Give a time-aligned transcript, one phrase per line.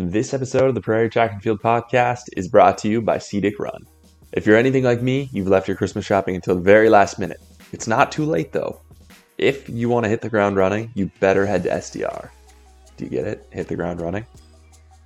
[0.00, 3.58] This episode of the Prairie Track and Field podcast is brought to you by CDIC
[3.58, 3.84] Run.
[4.30, 7.40] If you're anything like me, you've left your Christmas shopping until the very last minute.
[7.72, 8.80] It's not too late though.
[9.38, 12.30] If you want to hit the ground running, you better head to SDR.
[12.96, 13.48] Do you get it?
[13.50, 14.24] Hit the ground running?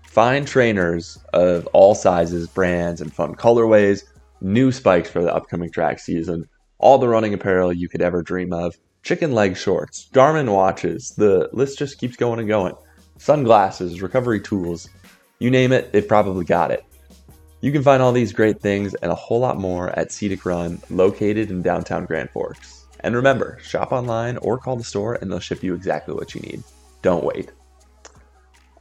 [0.09, 4.05] Find trainers of all sizes, brands, and fun colorways,
[4.43, 6.47] new spikes for the upcoming track season,
[6.77, 11.49] all the running apparel you could ever dream of, chicken leg shorts, Garmin watches, the
[11.55, 12.75] list just keeps going and going.
[13.23, 14.89] Sunglasses, recovery tools,
[15.39, 16.85] you name it, they've probably got it.
[17.61, 20.83] You can find all these great things and a whole lot more at CDIC Run,
[20.91, 22.85] located in downtown Grand Forks.
[22.99, 26.41] And remember, shop online or call the store and they'll ship you exactly what you
[26.41, 26.65] need.
[27.03, 27.53] Don't wait.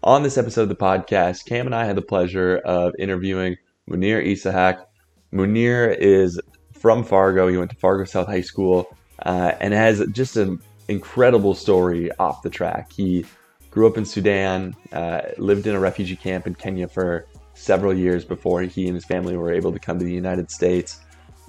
[0.01, 4.25] On this episode of the podcast, Cam and I had the pleasure of interviewing Munir
[4.25, 4.83] Isahak.
[5.31, 6.41] Munir is
[6.73, 7.47] from Fargo.
[7.47, 8.87] He went to Fargo South High School
[9.23, 12.91] uh, and has just an incredible story off the track.
[12.91, 13.23] He
[13.71, 18.25] grew up in Sudan, uh, lived in a refugee camp in Kenya for several years
[18.25, 20.99] before he and his family were able to come to the United States.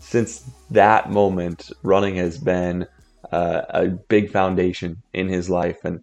[0.00, 2.86] Since that moment, running has been
[3.30, 6.00] uh, a big foundation in his life, and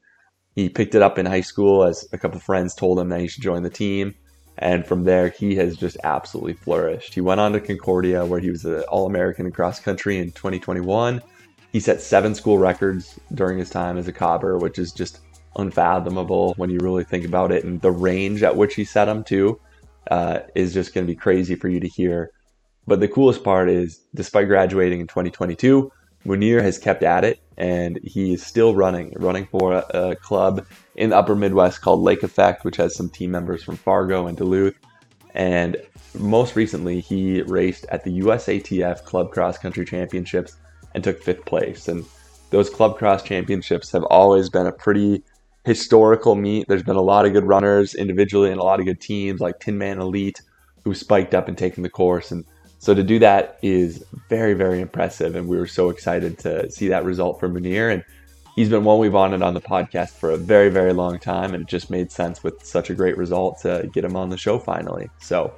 [0.56, 3.28] he picked it up in high school as a couple friends told him that he
[3.28, 4.14] should join the team.
[4.58, 7.14] And from there, he has just absolutely flourished.
[7.14, 10.32] He went on to Concordia, where he was an All American in cross country in
[10.32, 11.22] 2021.
[11.72, 15.22] He set seven school records during his time as a cobber, which is just
[15.60, 17.64] unfathomable when you really think about it.
[17.64, 19.60] And the range at which he set them to
[20.10, 22.32] uh, is just going to be crazy for you to hear.
[22.88, 25.92] But the coolest part is, despite graduating in 2022,
[26.26, 30.66] Munir has kept at it and he is still running, running for a, a, club
[30.96, 34.38] in the upper Midwest called Lake Effect, which has some team members from Fargo and
[34.38, 34.78] Duluth.
[35.34, 35.78] And
[36.18, 40.56] most recently, he raced at the USATF Club Cross Country Championships
[40.96, 41.88] and took fifth place.
[41.88, 42.06] And
[42.50, 45.24] those Club Cross Championships have always been a pretty
[45.70, 46.68] historical meet.
[46.68, 49.60] There's been a lot of good runners individually and a lot of good teams like
[49.60, 50.42] Tinman Elite
[50.84, 52.32] who spiked up and taken the course.
[52.32, 52.44] And
[52.80, 55.36] so to do that is very, very impressive.
[55.36, 57.94] And we were so excited to see that result for Munir.
[57.94, 58.04] And
[58.56, 61.54] he's been one we've honored on the podcast for a very, very long time.
[61.54, 64.38] And it just made sense with such a great result to get him on the
[64.38, 65.08] show finally.
[65.20, 65.54] So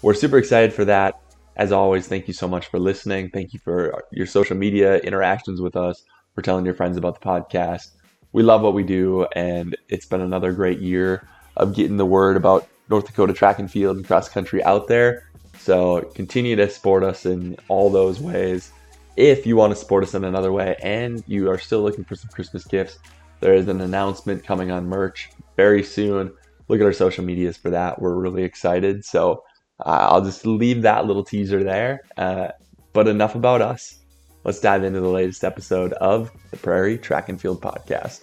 [0.00, 1.20] we're super excited for that.
[1.56, 3.28] As always, thank you so much for listening.
[3.28, 7.26] Thank you for your social media interactions with us, for telling your friends about the
[7.26, 7.90] podcast.
[8.32, 11.26] We love what we do, and it's been another great year
[11.56, 15.28] of getting the word about North Dakota track and field and cross country out there.
[15.58, 18.72] So continue to support us in all those ways.
[19.16, 22.16] If you want to support us in another way and you are still looking for
[22.16, 22.98] some Christmas gifts,
[23.40, 26.32] there is an announcement coming on merch very soon.
[26.68, 28.00] Look at our social medias for that.
[28.00, 29.04] We're really excited.
[29.04, 29.44] So
[29.84, 32.00] uh, I'll just leave that little teaser there.
[32.16, 32.48] Uh,
[32.92, 33.98] but enough about us.
[34.44, 38.22] Let's dive into the latest episode of the Prairie Track and Field Podcast.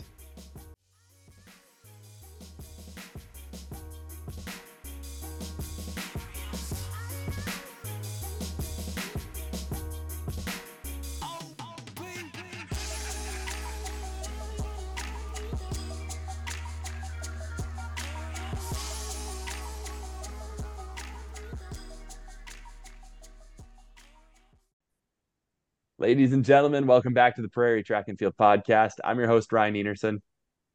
[26.01, 28.93] Ladies and gentlemen, welcome back to the Prairie Track and Field Podcast.
[29.03, 30.21] I'm your host, Ryan Enerson.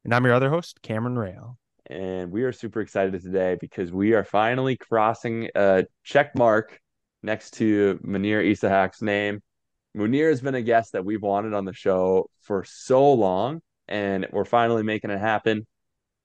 [0.03, 1.57] And I'm your other host, Cameron Rail.
[1.87, 6.79] And we are super excited today because we are finally crossing a check mark
[7.23, 9.41] next to Munir Isahak's name.
[9.97, 14.27] Munir has been a guest that we've wanted on the show for so long, and
[14.31, 15.65] we're finally making it happen.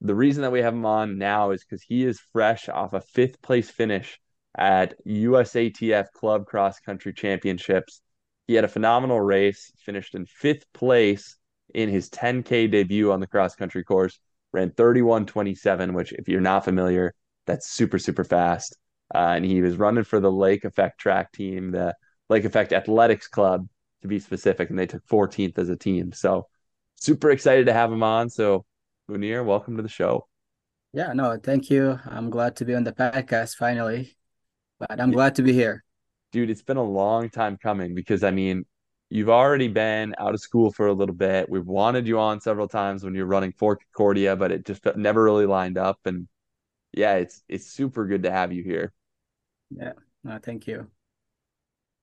[0.03, 3.01] The reason that we have him on now is because he is fresh off a
[3.01, 4.21] fifth place finish
[4.59, 8.03] at USATF Club Cross Country Championships
[8.51, 11.37] he had a phenomenal race, finished in fifth place
[11.73, 14.19] in his 10K debut on the cross country course,
[14.51, 17.15] ran 31.27, which, if you're not familiar,
[17.47, 18.77] that's super, super fast.
[19.15, 21.95] Uh, and he was running for the Lake Effect track team, the
[22.29, 23.69] Lake Effect Athletics Club
[24.03, 26.11] to be specific, and they took 14th as a team.
[26.11, 26.49] So,
[26.97, 28.31] super excited to have him on.
[28.31, 28.65] So,
[29.09, 30.27] Munir, welcome to the show.
[30.93, 32.01] Yeah, no, thank you.
[32.05, 34.17] I'm glad to be on the podcast finally,
[34.81, 35.85] but I'm glad to be here
[36.33, 38.65] dude, it's been a long time coming because I mean,
[39.09, 41.49] you've already been out of school for a little bit.
[41.49, 45.23] We've wanted you on several times when you're running for Concordia, but it just never
[45.23, 45.99] really lined up.
[46.05, 46.29] And
[46.93, 48.93] yeah, it's it's super good to have you here.
[49.71, 49.93] Yeah,
[50.25, 50.87] no, thank you.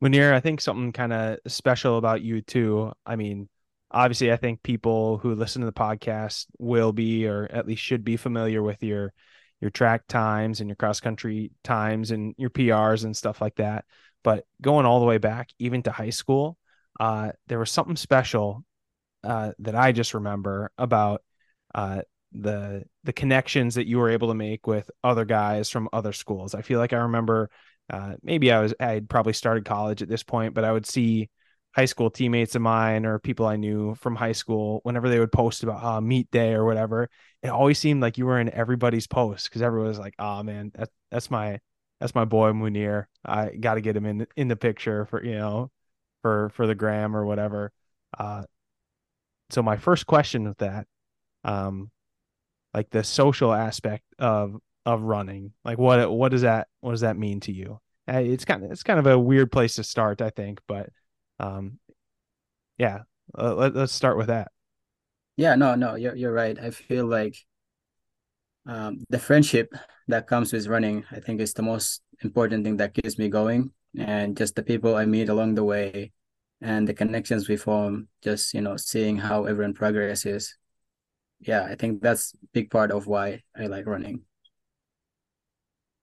[0.04, 2.92] Munir, I think something kind of special about you too.
[3.06, 3.50] I mean,
[3.90, 8.04] obviously, I think people who listen to the podcast will be, or at least should
[8.04, 9.14] be, familiar with your
[9.60, 13.86] your track times and your cross country times and your PRs and stuff like that.
[14.28, 16.58] But going all the way back, even to high school,
[17.00, 18.66] uh, there was something special
[19.24, 21.24] uh, that I just remember about
[21.74, 22.02] uh,
[22.34, 26.56] the the connections that you were able to make with other guys from other schools.
[26.56, 27.50] I feel like I remember
[27.90, 31.30] uh, maybe I was I'd probably started college at this point, but I would see
[31.74, 35.32] high school teammates of mine or people I knew from high school whenever they would
[35.32, 37.10] post about uh, meet day or whatever.
[37.44, 40.74] It always seemed like you were in everybody's post because everyone was like, "Oh man,
[40.76, 41.60] that, that's my
[42.00, 43.06] that's my boy Munir.
[43.26, 45.72] I got to get him in in the picture for you know
[46.22, 47.72] for for the gram or whatever."
[48.18, 48.44] Uh,
[49.50, 50.88] so my first question with that,
[51.44, 51.92] um,
[52.74, 57.18] like the social aspect of of running, like what what does that what does that
[57.18, 57.80] mean to you?
[58.12, 60.90] Uh, it's kind of it's kind of a weird place to start, I think, but
[61.40, 61.80] um,
[62.78, 63.00] yeah,
[63.38, 64.52] uh, let, let's start with that.
[65.36, 66.58] Yeah, no, no, you're you're right.
[66.58, 67.38] I feel like
[68.68, 69.74] um, the friendship
[70.10, 73.72] that comes with running, I think, is the most important thing that keeps me going,
[73.98, 76.12] and just the people I meet along the way,
[76.62, 78.10] and the connections we form.
[78.22, 80.58] Just you know, seeing how everyone progresses.
[81.40, 84.22] Yeah, I think that's big part of why I like running.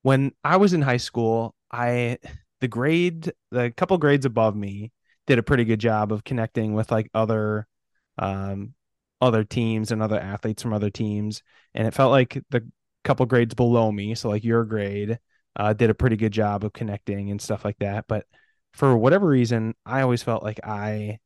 [0.03, 2.19] When I was in high school, I
[2.61, 4.93] the grade, the couple grades above me,
[5.27, 7.67] did a pretty good job of connecting with like other
[8.17, 8.75] um
[9.25, 11.43] other teams and other athletes from other teams
[11.75, 12.67] and it felt like the
[13.05, 15.19] couple grades below me so like your grade
[15.56, 18.26] uh, did a pretty good job of connecting and stuff like that but
[18.73, 21.19] for whatever reason i always felt like i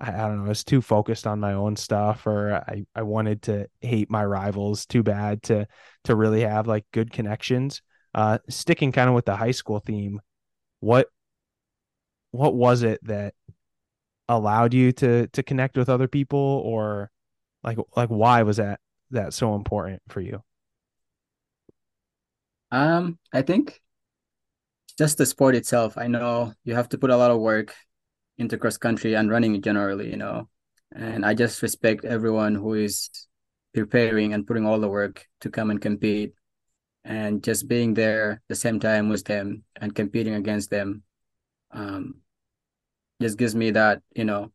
[0.00, 3.02] I, I don't know, I was too focused on my own stuff or I, I
[3.02, 5.68] wanted to hate my rivals too bad to
[6.04, 7.82] to really have like good connections.
[8.12, 10.20] Uh sticking kind of with the high school theme,
[10.80, 11.08] what
[12.32, 13.34] what was it that
[14.28, 17.10] allowed you to to connect with other people or
[17.64, 18.80] like like why was that
[19.10, 20.42] that so important for you?
[22.70, 23.80] Um i think
[24.98, 25.98] just the sport itself.
[25.98, 27.74] I know you have to put a lot of work
[28.38, 30.48] into cross country and running generally you know
[30.94, 33.10] and i just respect everyone who is
[33.72, 36.32] preparing and putting all the work to come and compete
[37.04, 41.02] and just being there the same time with them and competing against them
[41.72, 42.16] um
[43.20, 44.50] just gives me that you know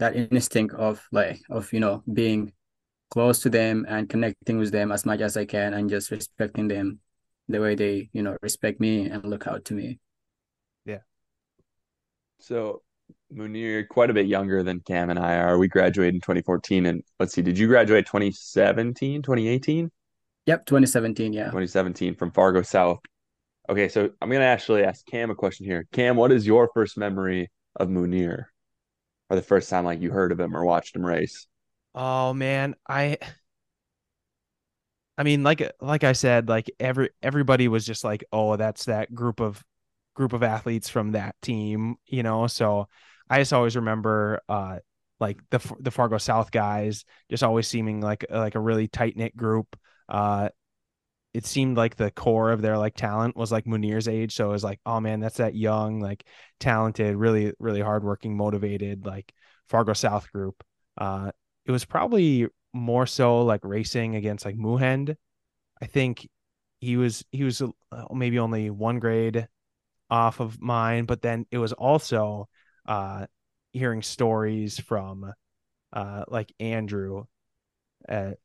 [0.00, 2.52] that instinct of like of you know being
[3.10, 6.68] close to them and connecting with them as much as I can and just respecting
[6.68, 7.00] them
[7.48, 10.00] the way they you know respect me and look out to me.
[10.84, 11.04] Yeah.
[12.38, 12.82] So
[13.32, 15.58] Munir, quite a bit younger than Cam and I are.
[15.58, 16.86] We graduated in 2014.
[16.86, 19.90] And let's see, did you graduate 2017, 2018?
[20.46, 21.32] Yep, 2017.
[21.32, 21.44] Yeah.
[21.44, 22.98] 2017 from Fargo South.
[23.68, 25.86] Okay, so I'm gonna actually ask Cam a question here.
[25.92, 28.46] Cam, what is your first memory of Munir,
[29.30, 31.46] or the first time like you heard of him or watched him race?
[31.94, 33.18] Oh man, I
[35.18, 39.14] I mean like like I said, like every everybody was just like, "Oh, that's that
[39.14, 39.62] group of
[40.14, 42.46] group of athletes from that team," you know.
[42.46, 42.88] So
[43.28, 44.78] I just always remember uh
[45.20, 49.76] like the the Fargo South guys just always seeming like like a really tight-knit group.
[50.08, 50.48] Uh
[51.32, 54.34] it seemed like the core of their like talent was like Munir's age.
[54.34, 56.24] So it was like, oh man, that's that young, like
[56.58, 59.32] talented, really, really hardworking, motivated, like
[59.68, 60.62] Fargo South group.
[60.98, 61.30] Uh,
[61.66, 65.16] it was probably more so like racing against like Muhend.
[65.80, 66.28] I think
[66.80, 69.46] he was he was uh, maybe only one grade
[70.10, 72.48] off of mine, but then it was also
[72.86, 73.26] uh
[73.72, 75.32] hearing stories from
[75.92, 77.24] uh like Andrew
[78.08, 78.38] at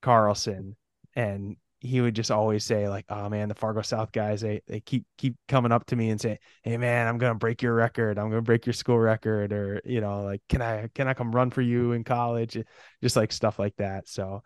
[0.00, 0.76] Carlson
[1.14, 4.80] and he would just always say like, "Oh man, the Fargo South guys, they they
[4.80, 8.18] keep keep coming up to me and say, "Hey man, I'm gonna break your record.
[8.18, 11.32] I'm gonna break your school record," or you know, like, "Can I can I come
[11.34, 12.58] run for you in college?"
[13.02, 14.08] Just like stuff like that.
[14.08, 14.42] So,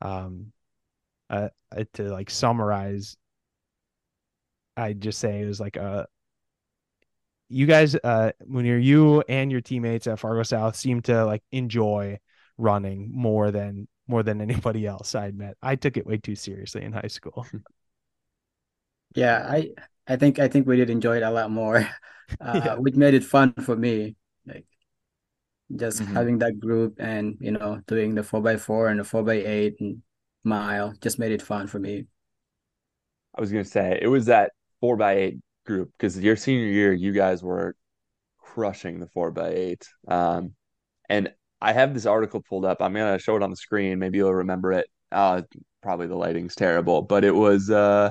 [0.00, 0.52] um,
[1.30, 1.50] uh,
[1.94, 3.16] to like summarize,
[4.76, 6.06] I just say it was like a.
[7.50, 12.18] You guys, uh, Munir, you and your teammates at Fargo South seem to like enjoy
[12.58, 15.56] running more than more than anybody else I'd met.
[15.62, 17.46] I took it way too seriously in high school.
[19.14, 19.70] Yeah, I
[20.06, 21.88] I think I think we did enjoy it a lot more.
[22.38, 22.74] Uh, yeah.
[22.74, 24.14] Which made it fun for me,
[24.46, 24.66] like
[25.74, 26.12] just mm-hmm.
[26.12, 29.36] having that group and you know doing the four by four and the four by
[29.36, 30.02] eight and
[30.44, 32.04] mile just made it fun for me.
[33.34, 36.92] I was gonna say it was that four by eight group because your senior year
[36.92, 37.74] you guys were
[38.38, 39.88] crushing the four by eight.
[40.06, 40.52] Um,
[41.08, 42.80] and I have this article pulled up.
[42.80, 43.98] I'm gonna show it on the screen.
[43.98, 44.86] Maybe you'll remember it.
[45.10, 45.42] Uh,
[45.82, 48.10] probably the lighting's terrible, but it was uh,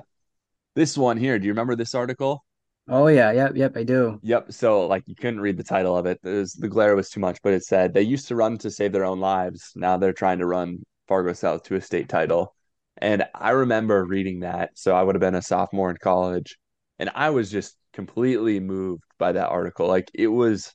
[0.76, 1.40] this one here.
[1.40, 2.44] Do you remember this article?
[2.90, 4.20] Oh yeah, yep, yep, I do.
[4.24, 4.54] Yep.
[4.54, 6.20] So like you couldn't read the title of it.
[6.24, 8.72] it was, the glare was too much, but it said they used to run to
[8.72, 9.72] save their own lives.
[9.76, 12.56] Now they're trying to run Fargo South to a state title.
[12.98, 14.72] And I remember reading that.
[14.76, 16.58] So I would have been a sophomore in college,
[16.98, 19.88] and I was just completely moved by that article.
[19.88, 20.74] Like it was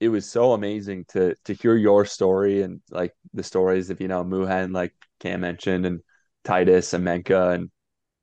[0.00, 4.08] it was so amazing to to hear your story and like the stories of you
[4.08, 6.00] know Muhan like Cam mentioned, and
[6.44, 7.70] Titus and Menka, and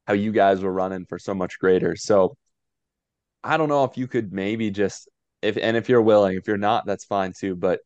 [0.08, 1.96] how you guys were running for so much greater.
[1.96, 2.38] So
[3.44, 5.10] I don't know if you could maybe just
[5.42, 7.56] if and if you're willing, if you're not, that's fine too.
[7.56, 7.82] But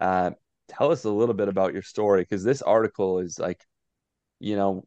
[0.00, 0.32] uh,
[0.68, 3.64] tell us a little bit about your story because this article is like,
[4.40, 4.86] you know,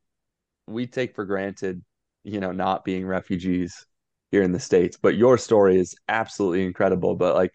[0.67, 1.83] we take for granted,
[2.23, 3.85] you know, not being refugees
[4.31, 7.15] here in the states, but your story is absolutely incredible.
[7.15, 7.53] But like,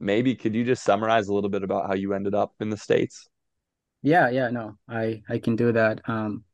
[0.00, 2.76] maybe could you just summarize a little bit about how you ended up in the
[2.76, 3.28] states?
[4.02, 6.00] Yeah, yeah, no, I I can do that.
[6.08, 6.44] Um,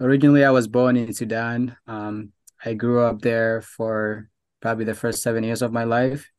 [0.00, 1.76] originally I was born in Sudan.
[1.86, 2.32] Um,
[2.64, 4.28] I grew up there for
[4.60, 6.30] probably the first seven years of my life,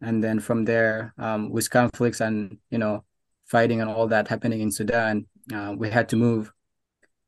[0.00, 3.04] and then from there, um, with conflicts and you know,
[3.46, 6.52] fighting and all that happening in Sudan, uh, we had to move,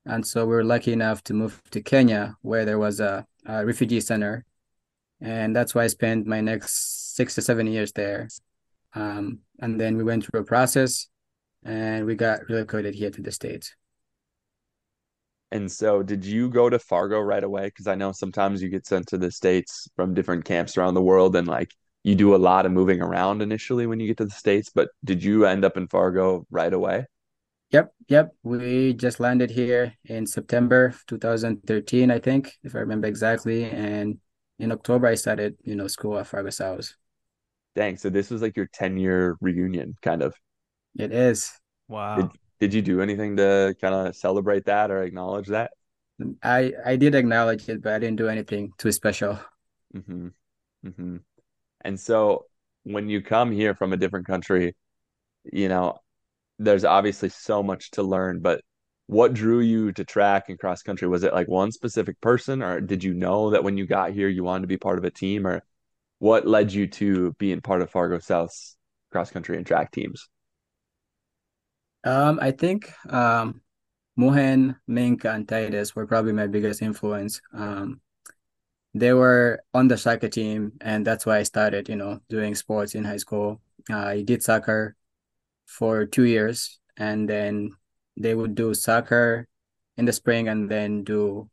[0.04, 3.64] and so we were lucky enough to move to Kenya, where there was a, a
[3.64, 4.44] refugee center,
[5.20, 8.28] and that's why I spent my next six to seven years there.
[8.94, 11.08] Um, and then we went through a process
[11.64, 13.74] and we got relocated here to the States.
[15.52, 17.66] And so, did you go to Fargo right away?
[17.66, 21.02] Because I know sometimes you get sent to the States from different camps around the
[21.02, 24.24] world, and like you do a lot of moving around initially when you get to
[24.24, 24.70] the States.
[24.74, 27.06] But did you end up in Fargo right away?
[27.70, 28.34] Yep, yep.
[28.42, 33.64] We just landed here in September 2013, I think, if I remember exactly.
[33.64, 34.18] And
[34.58, 36.94] in October, I started, you know, school at Fargo South.
[37.76, 40.34] Dang, so this was like your 10 year reunion, kind of.
[40.98, 41.52] It is.
[41.88, 42.16] Wow.
[42.16, 45.70] Did, did you do anything to kind of celebrate that or acknowledge that?
[46.42, 49.38] I I did acknowledge it, but I didn't do anything too special.
[49.94, 50.28] Mm-hmm.
[50.86, 51.16] Mm-hmm.
[51.82, 52.46] And so
[52.84, 54.74] when you come here from a different country,
[55.44, 55.98] you know,
[56.58, 58.62] there's obviously so much to learn, but
[59.06, 61.06] what drew you to track and cross country?
[61.06, 64.28] Was it like one specific person, or did you know that when you got here
[64.28, 65.62] you wanted to be part of a team, or
[66.18, 68.76] what led you to being part of Fargo South's
[69.12, 70.28] cross country and track teams?
[72.04, 73.60] Um, I think um,
[74.18, 77.40] Muhen, Mink, and Titus were probably my biggest influence.
[77.52, 78.00] Um,
[78.94, 82.94] they were on the soccer team, and that's why I started, you know, doing sports
[82.94, 83.60] in high school.
[83.90, 84.96] Uh, I did soccer
[85.66, 87.72] for two years, and then
[88.16, 89.48] they would do soccer
[89.98, 91.50] in the spring, and then do,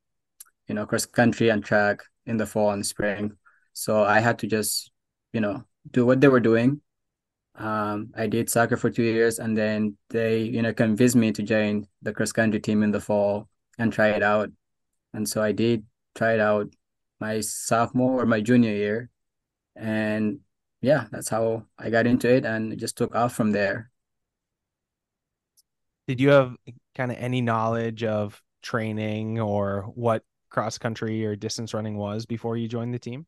[0.67, 3.35] you know, cross country and track in the fall and spring.
[3.73, 4.91] So I had to just,
[5.33, 6.81] you know, do what they were doing
[7.55, 11.43] um, I did soccer for two years, and then they, you know, convinced me to
[11.43, 14.49] join the cross country team in the fall and try it out.
[15.13, 16.73] And so I did try it out
[17.19, 19.09] my sophomore or my junior year,
[19.75, 20.39] and
[20.81, 23.91] yeah, that's how I got into it, and it just took off from there.
[26.07, 26.57] Did you have
[26.95, 32.57] kind of any knowledge of training or what cross country or distance running was before
[32.57, 33.25] you joined the team?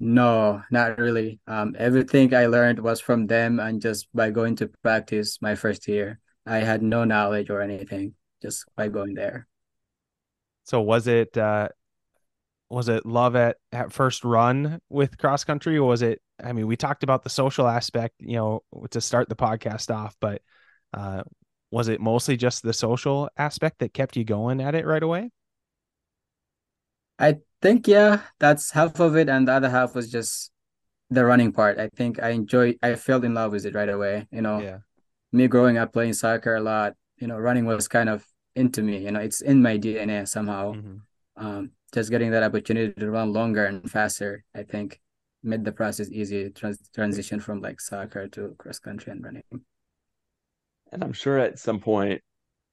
[0.00, 1.40] No, not really.
[1.46, 5.86] Um, everything I learned was from them and just by going to practice my first
[5.88, 6.20] year.
[6.46, 9.46] I had no knowledge or anything just by going there.
[10.64, 11.68] So was it uh
[12.68, 16.66] was it love at at first run with cross country or was it I mean
[16.66, 20.42] we talked about the social aspect, you know, to start the podcast off, but
[20.92, 21.22] uh
[21.70, 25.30] was it mostly just the social aspect that kept you going at it right away?
[27.18, 30.50] I think yeah, that's half of it, and the other half was just
[31.10, 31.78] the running part.
[31.78, 32.74] I think I enjoy.
[32.82, 34.26] I fell in love with it right away.
[34.30, 34.78] You know, yeah.
[35.32, 36.94] me growing up playing soccer a lot.
[37.18, 38.98] You know, running was kind of into me.
[38.98, 40.74] You know, it's in my DNA somehow.
[40.74, 40.96] Mm-hmm.
[41.36, 45.00] Um, just getting that opportunity to run longer and faster, I think,
[45.42, 46.50] made the process easy.
[46.50, 49.42] Trans- transition from like soccer to cross country and running.
[50.92, 52.20] And I'm sure at some point,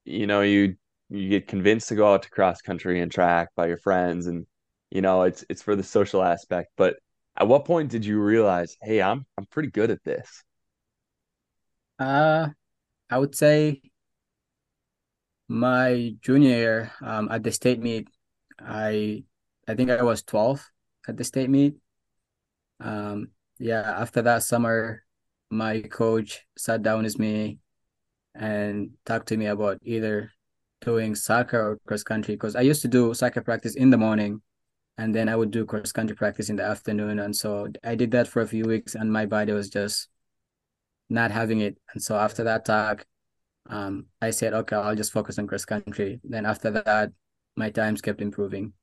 [0.06, 0.76] you know, you
[1.12, 4.46] you get convinced to go out to cross country and track by your friends and
[4.90, 6.72] you know it's it's for the social aspect.
[6.78, 6.98] But
[7.38, 10.44] at what point did you realize hey i'm i'm pretty good at this?
[12.00, 12.50] Uh
[13.10, 13.82] i would say
[15.48, 18.08] my junior year um, at the state meet
[18.60, 19.22] i
[19.68, 20.66] i think i was 12
[21.08, 21.76] at the state meet.
[22.80, 25.04] Um yeah after that summer
[25.50, 27.60] my coach sat down with me
[28.34, 30.32] and talked to me about either
[30.82, 34.42] doing soccer or cross country because i used to do soccer practice in the morning
[34.98, 37.20] and then I would do cross country practice in the afternoon.
[37.20, 40.10] And so I did that for a few weeks, and my body was just
[41.10, 41.78] not having it.
[41.94, 43.06] And so after that talk,
[43.70, 46.20] um, I said, okay, I'll just focus on cross country.
[46.24, 47.12] Then after that,
[47.56, 48.74] my times kept improving.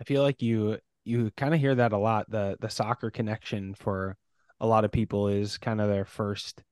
[0.00, 2.30] I feel like you you kind of hear that a lot.
[2.30, 4.16] The the soccer connection for
[4.60, 6.62] a lot of people is kind of their first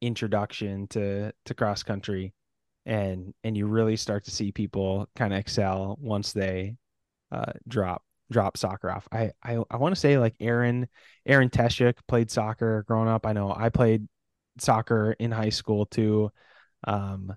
[0.00, 2.32] introduction to to cross country
[2.86, 6.76] and and you really start to see people kind of excel once they
[7.32, 9.08] uh, drop drop soccer off.
[9.12, 10.88] I I, I want to say like Aaron
[11.26, 13.26] Aaron Teshik played soccer growing up.
[13.26, 14.06] I know I played
[14.58, 16.30] soccer in high school too.
[16.84, 17.34] Um,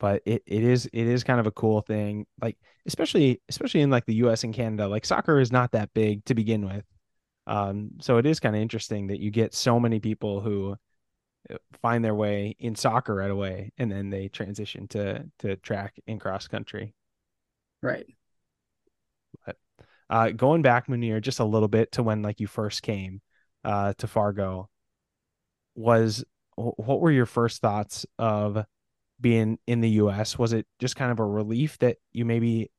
[0.00, 2.56] but it, it is it is kind of a cool thing like
[2.86, 6.34] especially especially in like the us and canada like soccer is not that big to
[6.34, 6.84] begin with
[7.46, 10.74] um so it is kind of interesting that you get so many people who
[11.82, 16.20] find their way in soccer right away and then they transition to to track and
[16.20, 16.94] cross country
[17.82, 18.06] right
[19.44, 19.56] but
[20.10, 23.20] uh going back munir just a little bit to when like you first came
[23.64, 24.68] uh to fargo
[25.74, 26.24] was
[26.56, 28.64] what were your first thoughts of
[29.20, 30.38] being in the US?
[30.38, 32.70] Was it just kind of a relief that you maybe,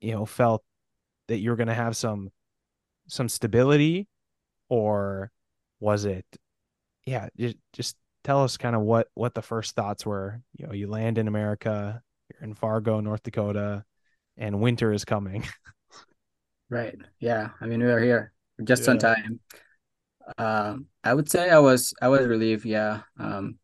[0.00, 0.62] you know, felt
[1.28, 2.30] that you're going to have some
[3.08, 4.06] some stability,
[4.68, 5.30] or
[5.80, 6.24] was it,
[7.06, 10.40] yeah, just just tell us kind of what what the first thoughts were.
[10.56, 13.84] You know, you land in America, you're in Fargo, North Dakota,
[14.36, 15.44] and winter is coming.
[16.70, 16.96] right.
[17.18, 17.50] Yeah.
[17.60, 18.32] I mean, we are here
[18.64, 18.90] just yeah.
[18.90, 19.40] on time.
[20.38, 22.64] Um, I would say I was I was relieved.
[22.64, 23.00] Yeah.
[23.18, 23.58] Um,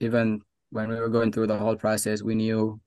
[0.00, 0.40] even
[0.70, 2.80] when we were going through the whole process, we knew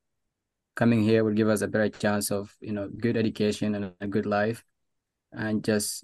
[0.76, 4.08] coming here would give us a better chance of you know good education and a
[4.08, 4.64] good life,
[5.32, 6.04] and just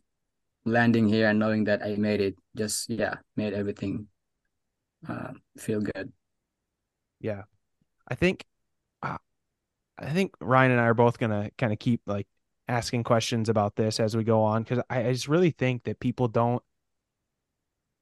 [0.65, 4.07] landing here and knowing that I made it just yeah made everything
[5.07, 6.11] uh, feel good.
[7.19, 7.43] Yeah,
[8.07, 8.45] I think
[9.03, 9.17] uh,
[9.97, 12.27] I think Ryan and I are both gonna kind of keep like
[12.67, 15.99] asking questions about this as we go on because I, I just really think that
[15.99, 16.63] people don't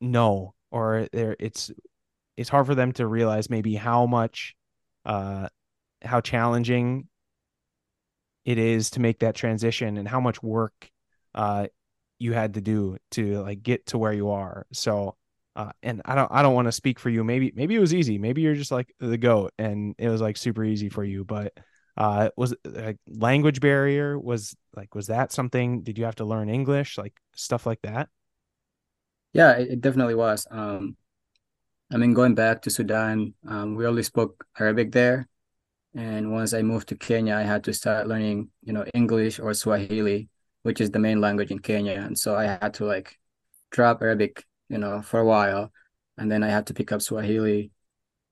[0.01, 1.71] know or there it's
[2.37, 4.55] it's hard for them to realize maybe how much
[5.05, 5.47] uh
[6.03, 7.07] how challenging
[8.45, 10.89] it is to make that transition and how much work
[11.35, 11.67] uh
[12.19, 14.65] you had to do to like get to where you are.
[14.73, 15.15] So
[15.55, 17.23] uh and i don't i don't want to speak for you.
[17.23, 18.17] Maybe maybe it was easy.
[18.17, 21.53] Maybe you're just like the goat and it was like super easy for you but
[21.97, 26.49] uh was like language barrier was like was that something did you have to learn
[26.49, 28.09] english like stuff like that?
[29.33, 30.47] Yeah it, it definitely was.
[30.51, 30.97] Um
[31.91, 35.27] I mean, going back to Sudan, um, we only spoke Arabic there.
[35.95, 39.53] And once I moved to Kenya, I had to start learning, you know, English or
[39.55, 40.29] Swahili,
[40.63, 41.93] which is the main language in Kenya.
[41.93, 43.17] And so I had to like
[43.71, 45.71] drop Arabic, you know, for a while.
[46.17, 47.71] And then I had to pick up Swahili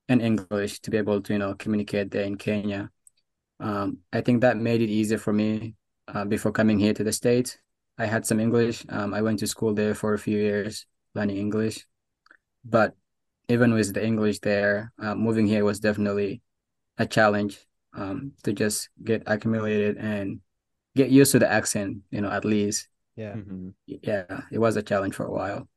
[0.09, 2.89] and English to be able to, you know, communicate there in Kenya.
[3.59, 5.75] Um, I think that made it easier for me
[6.07, 7.57] uh, before coming here to the States.
[7.97, 8.85] I had some English.
[8.89, 10.85] Um, I went to school there for a few years
[11.15, 11.85] learning English.
[12.63, 12.95] But
[13.47, 16.41] even with the English there, uh, moving here was definitely
[16.97, 17.59] a challenge
[17.93, 20.41] um, to just get accumulated and
[20.97, 22.87] get used to the accent, you know, at least.
[23.15, 23.33] Yeah.
[23.33, 23.69] Mm-hmm.
[23.85, 25.67] Yeah, it was a challenge for a while.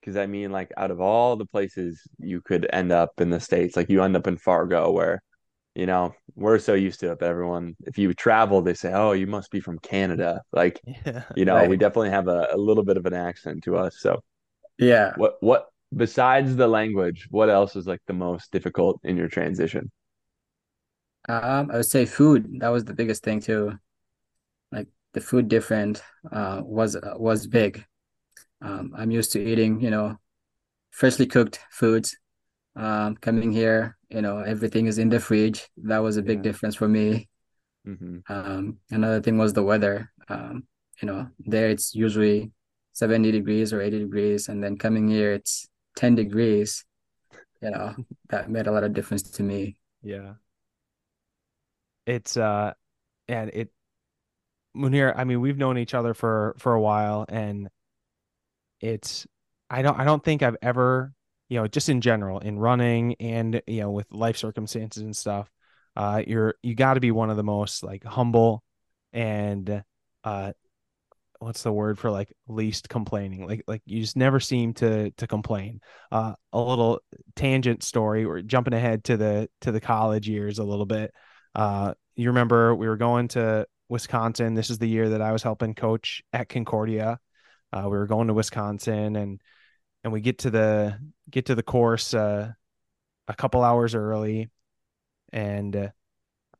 [0.00, 3.40] Because I mean, like, out of all the places you could end up in the
[3.40, 5.22] States, like, you end up in Fargo, where,
[5.74, 7.18] you know, we're so used to it.
[7.18, 10.42] But everyone, if you travel, they say, oh, you must be from Canada.
[10.52, 11.68] Like, yeah, you know, right.
[11.68, 13.96] we definitely have a, a little bit of an accent to us.
[14.00, 14.22] So,
[14.78, 15.12] yeah.
[15.16, 19.90] What, what, besides the language, what else is like the most difficult in your transition?
[21.28, 22.60] Um, I would say food.
[22.60, 23.78] That was the biggest thing too.
[25.14, 27.84] The food different uh, was uh, was big.
[28.60, 30.16] Um, I'm used to eating, you know,
[30.90, 32.16] freshly cooked foods.
[32.76, 35.68] Um, coming here, you know, everything is in the fridge.
[35.76, 36.42] That was a big yeah.
[36.42, 37.28] difference for me.
[37.86, 38.32] Mm-hmm.
[38.32, 40.12] Um, another thing was the weather.
[40.28, 40.64] Um,
[41.00, 42.50] you know, there it's usually
[42.92, 46.84] 70 degrees or 80 degrees, and then coming here it's 10 degrees,
[47.62, 47.94] you know,
[48.30, 49.78] that made a lot of difference to me.
[50.02, 50.34] Yeah.
[52.06, 52.72] It's uh
[53.26, 53.70] and it
[54.76, 57.68] Munir, I mean, we've known each other for for a while and
[58.80, 59.26] it's
[59.70, 61.12] I don't I don't think I've ever,
[61.48, 65.50] you know, just in general in running and you know with life circumstances and stuff,
[65.96, 68.62] uh you're you got to be one of the most like humble
[69.12, 69.82] and
[70.24, 70.52] uh
[71.40, 73.46] what's the word for like least complaining?
[73.46, 75.80] Like like you just never seem to to complain.
[76.12, 77.00] Uh a little
[77.36, 81.12] tangent story or jumping ahead to the to the college years a little bit.
[81.54, 85.42] Uh you remember we were going to wisconsin this is the year that i was
[85.42, 87.18] helping coach at concordia
[87.72, 89.40] uh we were going to wisconsin and
[90.04, 90.98] and we get to the
[91.30, 92.50] get to the course uh
[93.28, 94.50] a couple hours early
[95.32, 95.90] and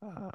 [0.02, 0.30] uh,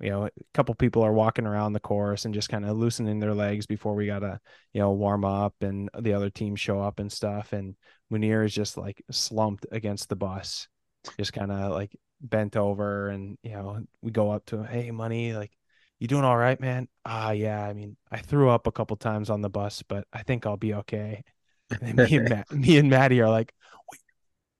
[0.00, 3.18] you know, a couple people are walking around the course and just kind of loosening
[3.18, 4.40] their legs before we gotta,
[4.72, 7.52] you know, warm up and the other teams show up and stuff.
[7.52, 7.76] And
[8.10, 10.68] Munir is just like slumped against the bus,
[11.18, 13.08] just kind of like bent over.
[13.10, 15.52] And, you know, we go up to him, Hey, money, like,
[16.00, 16.88] you doing all right, man?
[17.04, 17.62] Ah, yeah.
[17.62, 20.56] I mean, I threw up a couple times on the bus, but I think I'll
[20.56, 21.22] be okay.
[21.80, 23.54] And me and Matt, me and Maddie are like,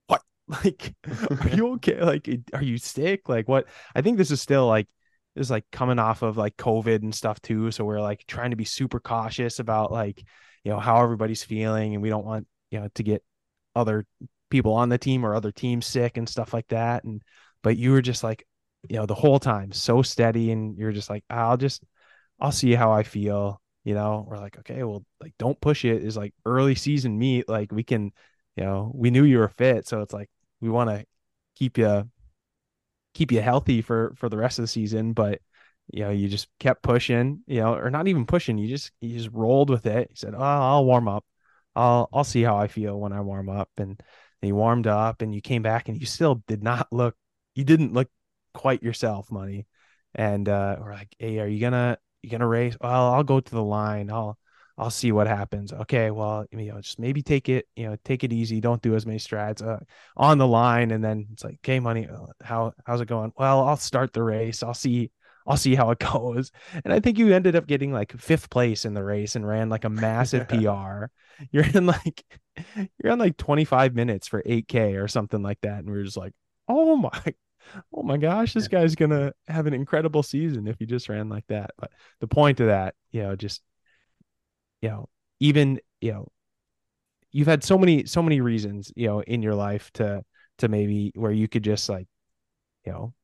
[0.07, 0.23] what?
[0.49, 2.01] Like, are you okay?
[2.01, 3.29] Like, are you sick?
[3.29, 3.67] Like, what?
[3.95, 4.87] I think this is still like
[5.35, 7.71] is like coming off of like COVID and stuff too.
[7.71, 10.23] So we're like trying to be super cautious about like,
[10.65, 13.25] you know, how everybody's feeling and we don't want, you know, to get
[13.75, 14.05] other
[14.51, 17.05] people on the team or other teams sick and stuff like that.
[17.05, 17.23] And
[17.63, 18.45] but you were just like,
[18.89, 21.83] you know, the whole time so steady, and you're just like, I'll just,
[22.41, 23.61] I'll see how I feel.
[23.85, 26.05] You know, we're like, okay, well, like, don't push it.
[26.05, 27.49] Is like early season meet.
[27.49, 28.13] Like, we can,
[28.57, 30.29] you know, we knew you were fit, so it's like
[30.61, 31.05] we want to
[31.57, 32.09] keep you
[33.15, 35.41] keep you healthy for for the rest of the season but
[35.93, 39.17] you know you just kept pushing you know or not even pushing you just you
[39.17, 41.25] just rolled with it he said oh i'll warm up
[41.75, 44.01] i'll i'll see how i feel when i warm up and,
[44.43, 47.17] and you warmed up and you came back and you still did not look
[47.55, 48.09] you didn't look
[48.53, 49.67] quite yourself money
[50.15, 53.51] and uh we're like hey are you gonna you gonna race well i'll go to
[53.51, 54.39] the line i'll
[54.81, 55.75] I'll see what happens.
[55.75, 58.63] Okay, well, you know, just maybe take it, you know, take it easy.
[58.63, 59.81] Don't do as many strides uh,
[60.17, 63.31] on the line, and then it's like, okay, money, uh, how how's it going?
[63.37, 64.63] Well, I'll start the race.
[64.63, 65.11] I'll see.
[65.47, 66.51] I'll see how it goes.
[66.83, 69.69] And I think you ended up getting like fifth place in the race and ran
[69.69, 71.11] like a massive PR.
[71.53, 72.25] You're in like
[73.05, 75.81] you're on like 25 minutes for 8K or something like that.
[75.81, 76.33] And we are just like,
[76.69, 77.35] oh my,
[77.95, 81.47] oh my gosh, this guy's gonna have an incredible season if he just ran like
[81.49, 81.71] that.
[81.79, 83.63] But the point of that, you know, just
[84.81, 85.09] you know,
[85.41, 86.29] even, you know,
[87.33, 90.25] you've had so many, so many reasons, you know, in your life to,
[90.59, 92.09] to maybe where you could just like,
[92.85, 93.15] you know,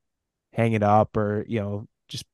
[0.52, 2.24] hang it up or, you know, just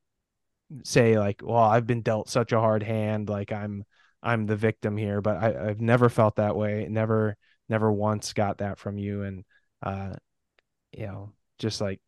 [0.83, 3.29] say like, well, I've been dealt such a hard hand.
[3.29, 3.85] Like I'm,
[4.21, 6.87] I'm the victim here, but I, I've never felt that way.
[6.89, 7.35] Never,
[7.69, 9.23] never once got that from you.
[9.23, 9.45] And,
[9.81, 10.13] uh,
[10.91, 11.99] you know, just like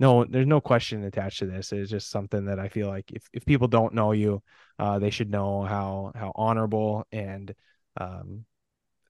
[0.00, 1.72] no, there's no question attached to this.
[1.72, 4.42] It's just something that I feel like if, if people don't know you,
[4.78, 7.54] uh, they should know how how honorable and
[7.96, 8.44] um,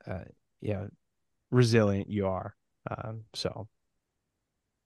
[0.07, 0.25] uh,
[0.61, 0.85] yeah,
[1.51, 2.55] resilient you are.
[2.91, 3.67] Um, so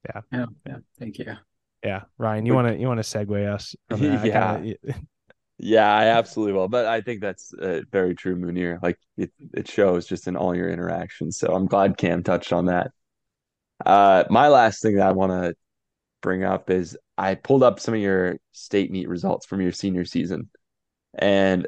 [0.07, 0.77] yeah, yeah, yeah.
[0.99, 1.35] Thank you.
[1.85, 3.75] Yeah, Ryan, you want to you want to segue us?
[3.91, 4.59] yeah.
[4.59, 4.77] Kinda...
[5.59, 6.69] yeah, I absolutely will.
[6.69, 8.81] But I think that's uh, very true, Munir.
[8.83, 11.39] Like it, it shows just in all your interactions.
[11.39, 12.93] So I'm glad Cam touched on that.
[13.85, 15.55] Uh, my last thing that I want to
[16.21, 20.05] bring up is I pulled up some of your state meet results from your senior
[20.05, 20.51] season.
[21.15, 21.67] And,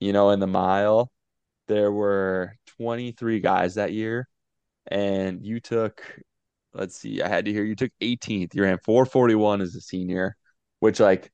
[0.00, 1.10] you know, in the mile,
[1.68, 4.28] there were 23 guys that year.
[4.86, 6.02] And you took,
[6.74, 8.54] let's see, I had to hear you took 18th.
[8.54, 10.36] You ran 441 as a senior,
[10.80, 11.32] which, like,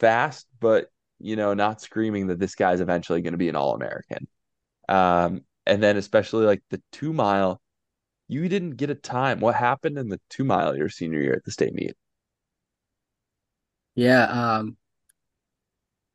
[0.00, 3.74] fast, but, you know, not screaming that this guy's eventually going to be an All
[3.74, 4.26] American.
[4.88, 7.60] Um, and then, especially like the two mile,
[8.30, 9.40] you didn't get a time.
[9.40, 11.94] What happened in the two mile your senior year at the state meet?
[13.94, 14.76] Yeah, um,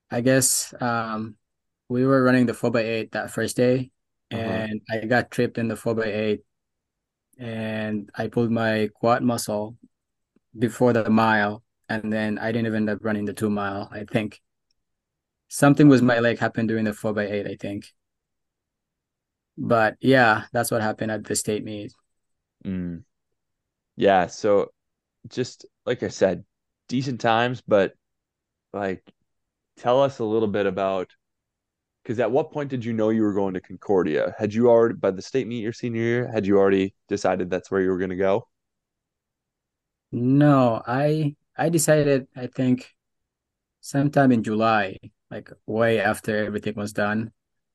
[0.09, 1.35] I guess um,
[1.89, 3.91] we were running the four by eight that first day,
[4.31, 4.41] uh-huh.
[4.41, 6.39] and I got tripped in the four by eight,
[7.37, 9.77] and I pulled my quad muscle
[10.57, 13.89] before the mile, and then I didn't even end up running the two mile.
[13.91, 14.41] I think
[15.49, 17.45] something was my leg happened during the four by eight.
[17.45, 17.87] I think,
[19.57, 21.91] but yeah, that's what happened at the state meet.
[22.65, 23.03] Mm.
[23.95, 24.27] Yeah.
[24.27, 24.71] So
[25.29, 26.43] just like I said,
[26.87, 27.93] decent times, but
[28.73, 29.03] like
[29.77, 31.09] tell us a little bit about
[32.03, 34.35] because at what point did you know you were going to Concordia?
[34.37, 36.31] Had you already by the state meet your senior year?
[36.31, 38.47] Had you already decided that's where you were going to go?
[40.11, 42.91] No, I I decided I think
[43.81, 44.97] sometime in July,
[45.31, 47.31] like way after everything was done.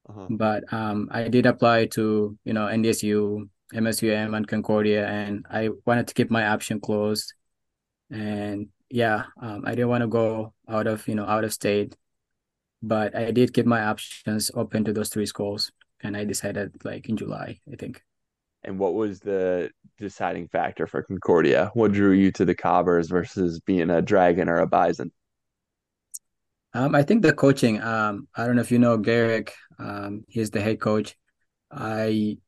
[0.08, 0.26] Uh-huh.
[0.30, 6.08] But um, I did apply to you know NDSU MSUM and Concordia, and I wanted
[6.08, 7.32] to keep my option closed.
[8.10, 11.96] And yeah, um, I didn't want to go out of you know out of state,
[12.82, 15.70] but I did keep my options open to those three schools,
[16.02, 18.02] and I decided like in July, I think.
[18.62, 21.70] And what was the deciding factor for Concordia?
[21.74, 25.12] What drew you to the Cobbers versus being a Dragon or a Bison?
[26.74, 27.80] Um, I think the coaching.
[27.80, 29.54] Um, I don't know if you know Garrick.
[29.78, 31.16] Um, he's the head coach.
[31.70, 32.38] I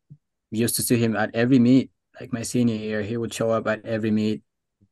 [0.58, 1.90] used to see him at every meet.
[2.20, 4.42] Like my senior year, he would show up at every meet,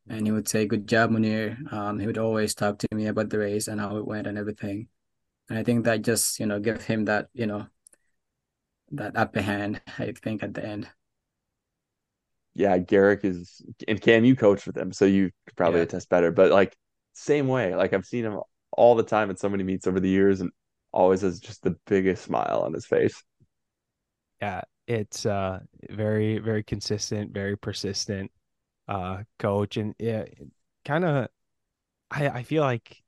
[0.09, 3.31] and he would say, "Good job, Munir." Um, he would always talk to me about
[3.31, 4.88] the race and how it went and everything.
[5.49, 7.66] And I think that just you know gave him that you know
[8.92, 9.83] that upper hand.
[9.99, 10.88] I think at the end.
[12.55, 15.85] Yeah, Garrick is, and Cam, you coached with him, so you could probably yeah.
[15.85, 16.33] attest better.
[16.33, 16.77] But like
[17.12, 18.40] same way, like I've seen him
[18.73, 20.51] all the time at so many meets over the years, and
[20.92, 23.23] always has just the biggest smile on his face.
[24.40, 28.31] Yeah, it's uh very very consistent, very persistent
[28.88, 30.24] uh coach and yeah,
[30.85, 31.29] kind of
[32.11, 33.03] I I feel like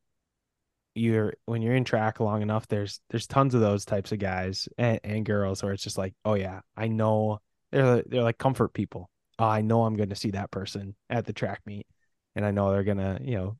[0.95, 4.68] you're when you're in track long enough there's there's tons of those types of guys
[4.77, 7.40] and, and girls where it's just like oh yeah I know
[7.71, 9.09] they're they're like comfort people.
[9.38, 11.87] Oh, I know I'm going to see that person at the track meet
[12.37, 13.59] and I know they're going to you know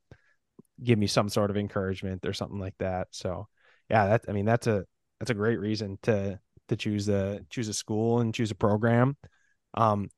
[0.83, 3.09] give me some sort of encouragement or something like that.
[3.11, 3.47] So
[3.89, 4.85] yeah that I mean that's a
[5.19, 9.17] that's a great reason to to choose a choose a school and choose a program.
[9.73, 10.09] Um,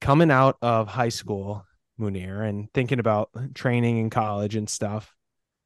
[0.00, 1.64] coming out of high school,
[1.98, 5.14] Munir, and thinking about training in college and stuff.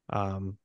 [0.09, 0.57] Um,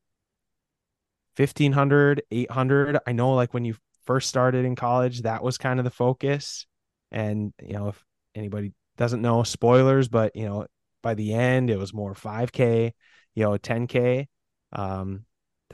[1.37, 2.99] 1500, 800.
[3.07, 6.67] I know, like when you first started in college, that was kind of the focus.
[7.13, 10.67] And, you know, if anybody doesn't know, spoilers, but, you know,
[11.03, 12.93] by the end, it was more 5K,
[13.35, 14.27] you know, 10K.
[14.73, 15.25] Um,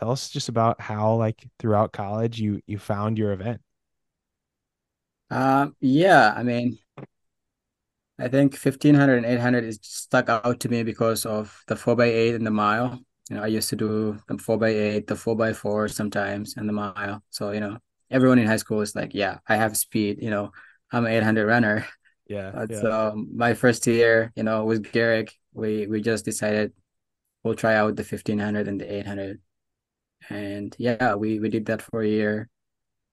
[0.04, 3.60] tell us just about how, like, throughout college, you you found your event.
[5.30, 6.78] Um, yeah, I mean,
[8.18, 12.46] I think 1500 and 800 is stuck out to me because of the 4x8 and
[12.46, 13.00] the mile.
[13.30, 17.22] You know, I used to do the 4x8, the 4x4 sometimes, and the mile.
[17.30, 17.78] So, you know,
[18.10, 20.52] everyone in high school is like, yeah, I have speed, you know,
[20.92, 21.86] I'm an 800 runner.
[22.28, 22.52] Yeah.
[22.54, 22.80] But yeah.
[22.80, 26.72] so my first year, you know, with Garrick, we we just decided
[27.42, 29.40] we'll try out the 1500 and the 800.
[30.30, 32.48] And yeah, we we did that for a year.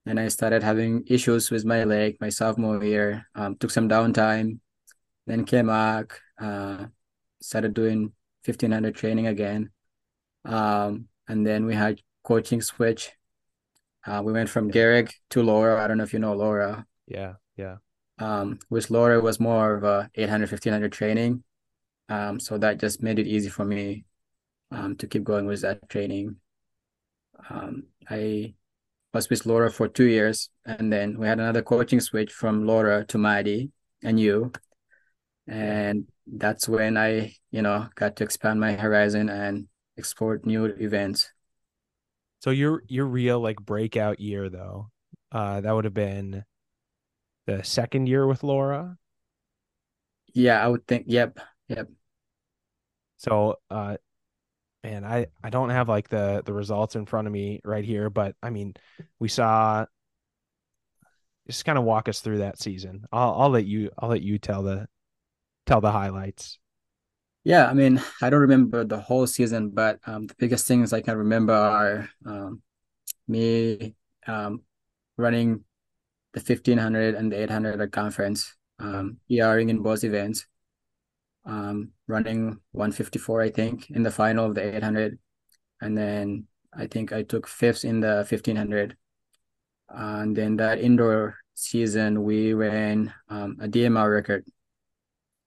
[0.06, 3.28] And I started having issues with my leg my sophomore year.
[3.36, 4.60] Um, took some downtime,
[5.28, 6.86] then came back, uh,
[7.42, 8.14] started doing
[8.46, 9.72] 1500 training again.
[10.46, 13.12] Um, and then we had coaching switch.
[14.06, 15.84] Uh, we went from Garrick to Laura.
[15.84, 16.86] I don't know if you know Laura.
[17.08, 17.34] Yeah.
[17.56, 17.78] Yeah.
[18.18, 21.44] Um, with Laura was more of a 800, 1500 training.
[22.10, 24.06] Um, so that just made it easy for me
[24.72, 26.38] um, to keep going with that training.
[27.50, 28.54] Um, I
[29.14, 33.06] was with Laura for two years, and then we had another coaching switch from Laura
[33.06, 33.72] to Maddie
[34.04, 34.52] and you,
[35.48, 41.32] and that's when I, you know, got to expand my horizon and explore new events.
[42.40, 44.90] So your your real like breakout year though,
[45.32, 46.44] uh, that would have been
[47.46, 48.98] the second year with Laura.
[50.34, 51.06] Yeah, I would think.
[51.08, 51.88] Yep, yep.
[53.18, 53.98] So, uh,
[54.84, 58.10] man, I I don't have like the the results in front of me right here,
[58.10, 58.74] but I mean,
[59.20, 59.86] we saw.
[61.48, 63.06] Just kind of walk us through that season.
[63.12, 64.88] I'll I'll let you I'll let you tell the
[65.66, 66.60] tell the highlights.
[67.44, 71.02] Yeah, I mean, I don't remember the whole season, but um, the biggest things I
[71.02, 72.62] can remember are um,
[73.28, 73.96] me
[74.28, 74.62] um,
[75.18, 75.64] running
[76.34, 80.46] the 1500 and the 800 at conference, um, ERing in both events,
[81.46, 85.18] um, running 154, I think, in the final of the 800.
[85.82, 88.96] And then I think I took fifth in the 1500.
[89.90, 94.46] And then that indoor season, we ran um, a DMR record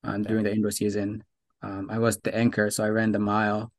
[0.03, 1.25] um, during the indoor season.
[1.63, 3.73] Um, I was the anchor, so I ran the mile.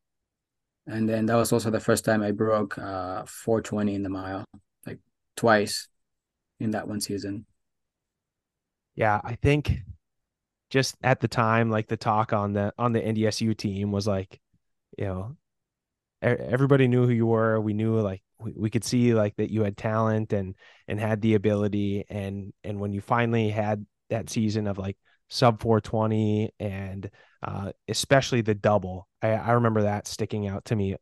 [0.87, 4.45] And then that was also the first time I broke uh, 420 in the mile,
[4.85, 4.99] like
[5.35, 5.87] twice
[6.59, 7.45] in that one season.
[8.95, 9.79] Yeah, I think
[10.75, 14.41] just at the time, like the talk on the on the NDSU team was like,
[14.97, 15.37] you know,
[16.21, 17.61] everybody knew who you were.
[17.61, 20.53] We knew like we, we could see like that you had talent and
[20.89, 24.97] and had the ability and and when you finally had that season of like
[25.29, 27.09] sub 420 and
[27.41, 29.07] uh, especially the double.
[29.21, 30.97] I, I remember that sticking out to me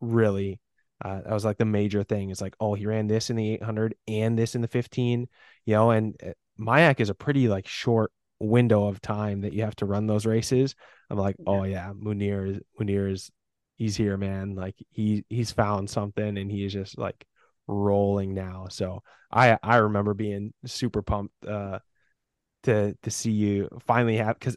[0.00, 0.60] really.
[1.04, 2.30] Uh, that was like the major thing.
[2.30, 5.28] It's like, oh, he ran this in the 800 and this in the 15,
[5.66, 9.62] you know, and uh, MIAC is a pretty like short window of time that you
[9.62, 10.74] have to run those races.
[11.10, 11.44] I'm like, yeah.
[11.46, 13.30] oh yeah, Munir is Munir is
[13.76, 14.54] he's here, man.
[14.54, 17.26] Like he he's found something and he is just like
[17.66, 18.66] rolling now.
[18.70, 21.78] So I I remember being super pumped uh
[22.64, 24.56] to to see you finally have because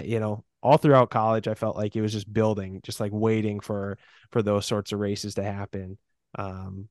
[0.00, 3.60] you know all throughout college i felt like it was just building just like waiting
[3.60, 3.98] for
[4.30, 5.98] for those sorts of races to happen
[6.38, 6.88] um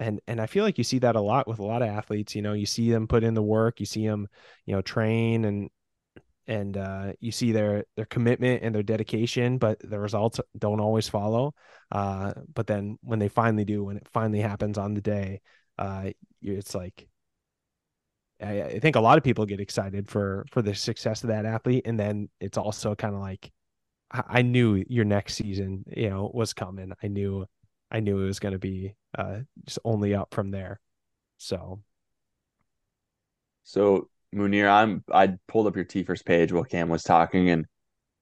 [0.00, 2.34] and and i feel like you see that a lot with a lot of athletes
[2.34, 4.26] you know you see them put in the work you see them
[4.66, 5.70] you know train and
[6.50, 11.08] and uh, you see their their commitment and their dedication, but the results don't always
[11.08, 11.54] follow.
[11.92, 15.40] Uh, but then when they finally do, when it finally happens on the day,
[15.78, 16.10] uh,
[16.42, 17.06] it's like
[18.42, 21.46] I, I think a lot of people get excited for for the success of that
[21.46, 23.52] athlete, and then it's also kind of like
[24.12, 26.92] I knew your next season, you know, was coming.
[27.00, 27.46] I knew,
[27.90, 30.80] I knew it was going to be uh, just only up from there.
[31.38, 31.82] So,
[33.64, 37.66] so Munir, I'm I pulled up your TFRRS page while Cam was talking, and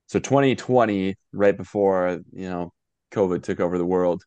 [0.06, 2.72] so 2020, right before you know
[3.12, 4.24] COVID took over the world,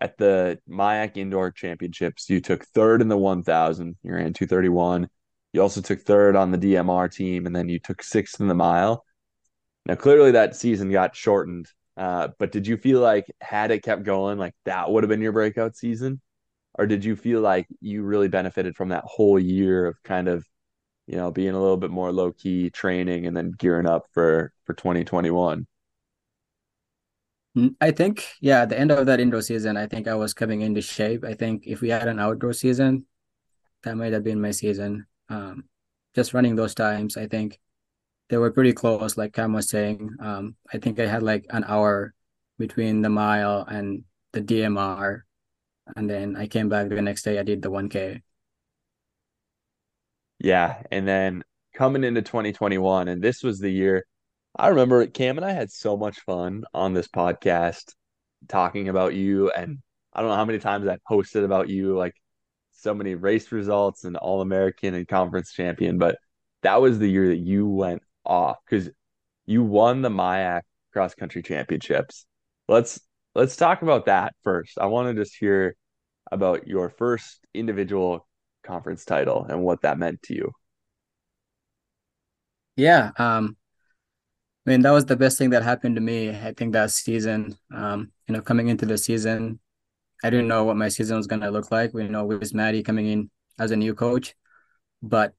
[0.00, 3.96] at the MIAC Indoor Championships, you took third in the 1,000.
[4.02, 5.08] You ran 231.
[5.52, 8.54] You also took third on the DMR team, and then you took sixth in the
[8.54, 9.04] mile.
[9.86, 11.66] Now, clearly that season got shortened,
[11.96, 15.22] uh, but did you feel like had it kept going, like that would have been
[15.22, 16.20] your breakout season,
[16.74, 20.46] or did you feel like you really benefited from that whole year of kind of,
[21.06, 24.52] you know, being a little bit more low key training and then gearing up for
[24.64, 25.66] for 2021?
[27.56, 30.34] Mm, I think, yeah, at the end of that indoor season, I think I was
[30.34, 31.24] coming into shape.
[31.24, 33.06] I think if we had an outdoor season,
[33.84, 35.64] that might have been my season um,
[36.14, 37.58] just running those times, I think
[38.28, 40.10] they were pretty close, like Cam was saying.
[40.20, 42.14] Um, I think I had like an hour
[42.58, 45.22] between the mile and the DMR.
[45.94, 48.22] And then I came back the next day, I did the 1K.
[50.38, 50.82] Yeah.
[50.90, 54.04] And then coming into 2021, and this was the year
[54.58, 57.92] I remember Cam and I had so much fun on this podcast
[58.48, 59.50] talking about you.
[59.50, 59.78] And
[60.14, 62.14] I don't know how many times I posted about you, like
[62.72, 65.98] so many race results and All American and conference champion.
[65.98, 66.16] But
[66.62, 68.90] that was the year that you went off because
[69.46, 70.62] you won the MIAC
[70.92, 72.26] cross country championships.
[72.68, 73.00] Let's
[73.34, 74.78] let's talk about that first.
[74.78, 75.76] I want to just hear
[76.32, 78.26] about your first individual
[78.64, 80.52] conference title and what that meant to you.
[82.76, 83.56] Yeah, um,
[84.66, 86.30] I mean that was the best thing that happened to me.
[86.30, 89.60] I think that season, um, you know, coming into the season,
[90.24, 91.94] I didn't know what my season was gonna look like.
[91.94, 94.34] We know with Maddie coming in as a new coach,
[95.02, 95.34] but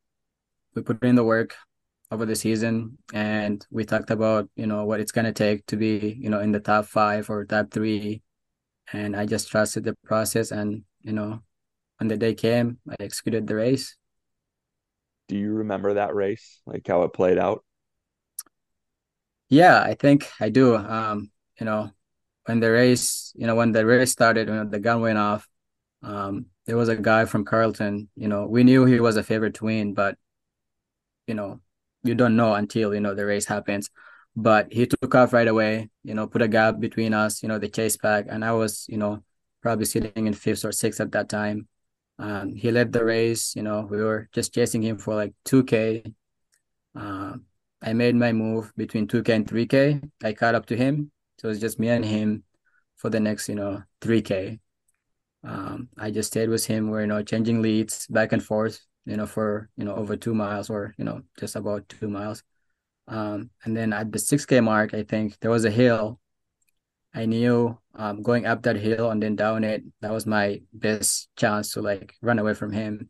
[0.74, 1.56] we put in the work
[2.10, 5.76] over the season and we talked about you know what it's going to take to
[5.76, 8.22] be you know in the top five or top three.
[8.94, 11.42] And i just trusted the process and you know
[12.00, 13.96] when the day came i executed the race.
[15.28, 16.62] Do you remember that race?
[16.66, 17.66] Like how it played out?
[19.50, 20.76] Yeah i think i do.
[20.76, 21.92] Um you know
[22.46, 25.48] when the race you know when the race started when the gun went off
[26.04, 29.56] um there was a guy from Carleton you know we knew he was a favorite
[29.56, 30.16] to win but
[31.28, 31.60] you know
[32.08, 33.90] you don't know until you know the race happens.
[34.36, 37.60] But he took off right away you know put a gap between us you know
[37.60, 38.26] the chase pack.
[38.30, 39.24] And i was you know
[39.62, 41.68] probably sitting in fifth or sixth at that time.
[42.20, 46.14] Um, he led the race you know we were just chasing him for like 2k
[46.96, 47.34] uh,
[47.82, 51.12] i made my move between 2k and 3k i caught up to him.
[51.40, 52.44] So it was just me and him
[52.96, 54.60] for the next you know 3k
[55.44, 56.90] um, i just stayed with him.
[56.90, 60.34] We're you know changing leads back and forth you know, for, you know, over two
[60.36, 62.44] miles or, you know, just about two miles.
[63.08, 66.20] Um, and then at the 6K mark, I think there was a hill.
[67.14, 71.30] I knew um, going up that hill and then down it, that was my best
[71.38, 73.10] chance to like run away from him.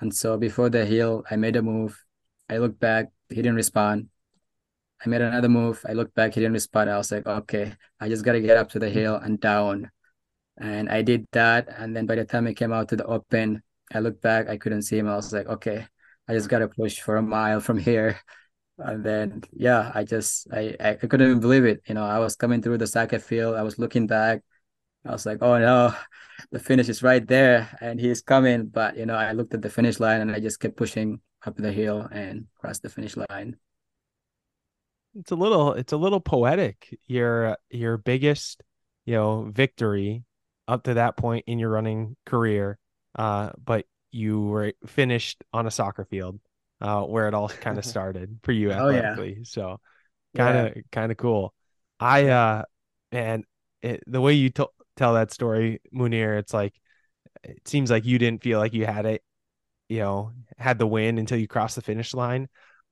[0.00, 2.02] And so before the hill, I made a move.
[2.48, 4.08] I looked back, he didn't respond.
[5.04, 5.84] I made another move.
[5.86, 6.88] I looked back, he didn't respond.
[6.88, 9.90] I was like, okay, I just got to get up to the hill and down.
[10.56, 11.68] And I did that.
[11.68, 14.56] And then by the time I came out to the open, I looked back, I
[14.56, 15.08] couldn't see him.
[15.08, 15.86] I was like, okay,
[16.28, 18.20] I just gotta push for a mile from here.
[18.78, 21.82] And then yeah, I just I I couldn't even believe it.
[21.86, 23.56] You know, I was coming through the Sackett field.
[23.56, 24.42] I was looking back.
[25.06, 25.94] I was like, oh no,
[26.50, 28.66] the finish is right there and he's coming.
[28.66, 31.56] But you know, I looked at the finish line and I just kept pushing up
[31.56, 33.56] the hill and crossed the finish line.
[35.14, 36.98] It's a little it's a little poetic.
[37.06, 38.62] Your your biggest,
[39.06, 40.24] you know, victory
[40.68, 42.78] up to that point in your running career
[43.16, 46.38] uh, but you were finished on a soccer field
[46.80, 49.34] uh, where it all kind of started for you athletically.
[49.34, 49.44] Oh, yeah.
[49.44, 49.80] So
[50.36, 50.82] kind of yeah.
[50.92, 51.54] kind of cool.
[51.98, 52.62] I uh
[53.12, 53.44] and
[53.82, 54.64] it, the way you t-
[54.96, 56.74] tell that story, Munir, it's like
[57.42, 59.22] it seems like you didn't feel like you had it,
[59.88, 62.48] you know, had the win until you crossed the finish line.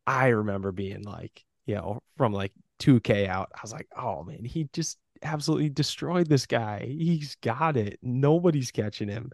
[0.06, 4.44] I remember being like, you know, from like 2K out, I was like, oh man,
[4.44, 6.84] he just absolutely destroyed this guy.
[6.86, 7.98] He's got it.
[8.02, 9.30] Nobody's catching him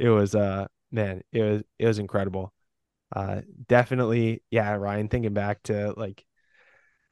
[0.00, 2.52] it was uh man, it was it was incredible.
[3.14, 6.24] Uh definitely, yeah, Ryan, thinking back to like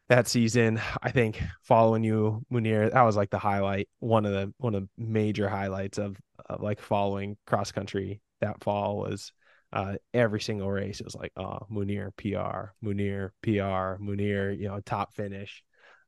[0.09, 4.53] that season, I think following you, Munir, that was like the highlight, one of the
[4.59, 9.33] one of the major highlights of, of like following cross country that fall was
[9.73, 11.01] uh every single race.
[11.01, 15.63] It was like, oh, Munir PR, Munir PR, Munir, you know, top finish.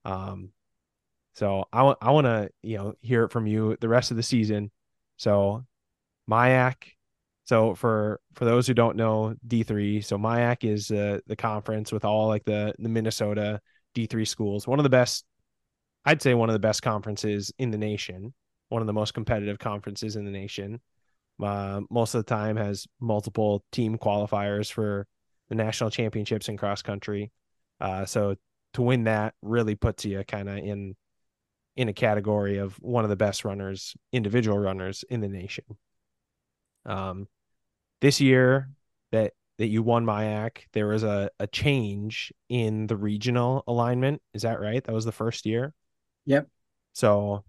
[0.04, 0.50] Um
[1.34, 4.16] so I want I want to, you know, hear it from you the rest of
[4.16, 4.70] the season.
[5.16, 5.64] So
[6.30, 6.74] MIAC.
[7.44, 12.04] So for for those who don't know D3, so MIAC is uh, the conference with
[12.04, 13.60] all like the the Minnesota
[13.96, 14.66] D3 schools.
[14.66, 15.24] One of the best,
[16.04, 18.34] I'd say, one of the best conferences in the nation.
[18.68, 20.80] One of the most competitive conferences in the nation.
[21.42, 25.06] Uh, most of the time has multiple team qualifiers for
[25.48, 27.33] the national championships in cross country.
[27.81, 28.37] Uh, so
[28.74, 30.94] to win that really puts you kind of in
[31.76, 35.64] in a category of one of the best runners, individual runners in the nation.
[36.90, 37.28] Um,
[38.00, 38.70] this year
[39.12, 44.22] that that you won MIAC, there was a, a change in the regional alignment.
[44.32, 44.82] Is that right?
[44.82, 45.74] That was the first year.
[46.24, 46.48] Yep.
[46.94, 47.44] So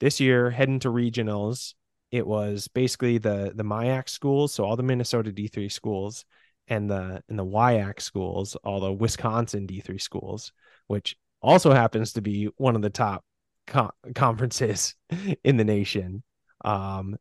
[0.00, 1.74] this year, heading to regionals,
[2.10, 6.24] it was basically the the MIAC schools, so all the Minnesota D3 schools,
[6.68, 10.52] and the and the WIAC schools, all the Wisconsin D3 schools,
[10.86, 13.24] which also happens to be one of the top
[13.66, 14.94] co- conferences
[15.44, 16.22] in the nation.
[16.64, 17.16] Um,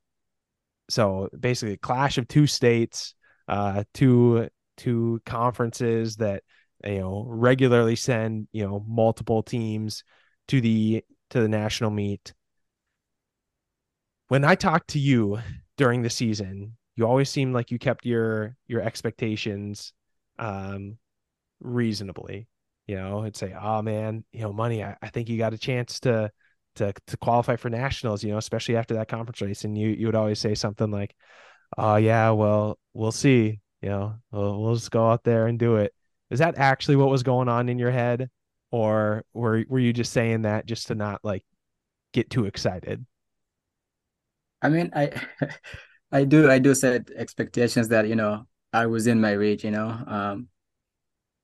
[0.89, 3.13] so basically, a clash of two states,
[3.47, 6.43] uh, two two conferences that
[6.85, 10.03] you know, regularly send, you know, multiple teams
[10.47, 12.33] to the to the national meet.
[14.27, 15.39] When I talked to you
[15.77, 19.93] during the season, you always seemed like you kept your your expectations
[20.37, 20.97] um
[21.59, 22.47] reasonably.
[22.87, 25.59] You know, and say, oh man, you know, money, I, I think you got a
[25.59, 26.31] chance to
[26.75, 29.63] to to qualify for nationals, you know, especially after that conference race.
[29.63, 31.15] And you you would always say something like,
[31.77, 33.59] Oh yeah, well, we'll see.
[33.81, 35.93] You know, we'll, we'll just go out there and do it.
[36.29, 38.29] Is that actually what was going on in your head?
[38.71, 41.43] Or were were you just saying that just to not like
[42.13, 43.05] get too excited?
[44.61, 45.11] I mean, I
[46.11, 49.71] I do I do set expectations that, you know, I was in my reach, you
[49.71, 49.89] know.
[49.89, 50.49] Um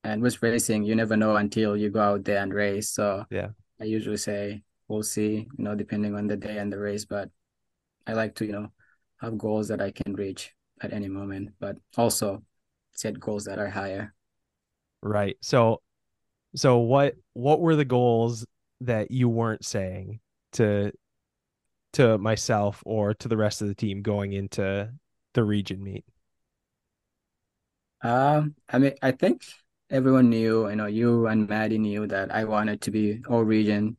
[0.03, 2.91] and with racing, you never know until you go out there and race.
[2.91, 3.49] So yeah,
[3.82, 7.05] I usually say we'll see, you know, depending on the day and the race.
[7.05, 7.29] But
[8.07, 8.71] I like to, you know,
[9.21, 12.43] have goals that I can reach at any moment, but also
[12.91, 14.13] set goals that are higher.
[15.01, 15.38] Right.
[15.41, 15.81] So
[16.55, 18.45] so what what were the goals
[18.81, 20.19] that you weren't saying
[20.53, 20.91] to
[21.93, 24.91] to myself or to the rest of the team going into
[25.33, 26.05] the region meet?
[28.01, 29.43] Um, I mean, I think
[29.89, 33.97] everyone knew, you know, you and Maddie knew that I wanted to be all region.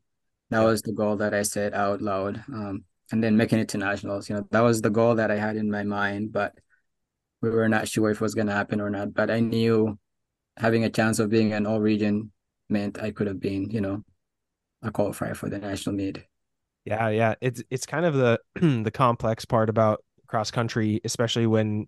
[0.51, 2.43] That was the goal that I said out loud.
[2.49, 4.29] Um, and then making it to nationals.
[4.29, 6.55] You know, that was the goal that I had in my mind, but
[7.41, 9.15] we were not sure if it was going to happen or not.
[9.15, 9.99] But I knew
[10.57, 12.33] having a chance of being an all region
[12.69, 14.03] meant I could have been, you know,
[14.83, 16.25] a qualifier for the national meet.
[16.85, 17.35] Yeah, yeah.
[17.41, 18.41] It's it's kind of the
[18.83, 21.87] the complex part about cross country, especially when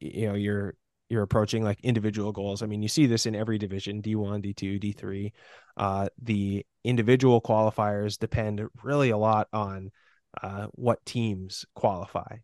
[0.00, 0.74] you know you're
[1.12, 2.62] you're approaching like individual goals.
[2.62, 5.32] I mean, you see this in every division, D1, D2, D3.
[5.76, 9.90] Uh, the individual qualifiers depend really a lot on
[10.42, 12.38] uh, what teams qualify.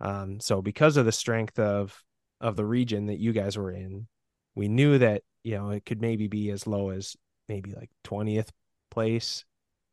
[0.00, 1.96] Um, so because of the strength of
[2.40, 4.08] of the region that you guys were in,
[4.56, 7.14] we knew that you know it could maybe be as low as
[7.48, 8.50] maybe like 20th
[8.90, 9.44] place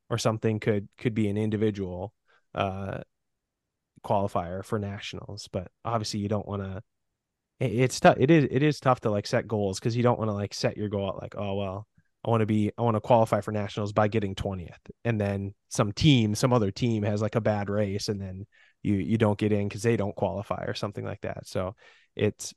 [0.09, 2.11] or something could could be an individual
[2.55, 2.99] uh
[4.03, 6.81] qualifier for nationals but obviously you don't want to
[7.59, 10.29] it's tough it is it is tough to like set goals because you don't want
[10.29, 11.87] to like set your goal at like oh well
[12.23, 15.53] I want to be I want to qualify for nationals by getting 20th and then
[15.69, 18.45] some team some other team has like a bad race and then
[18.81, 21.75] you you don't get in cuz they don't qualify or something like that so
[22.15, 22.53] it's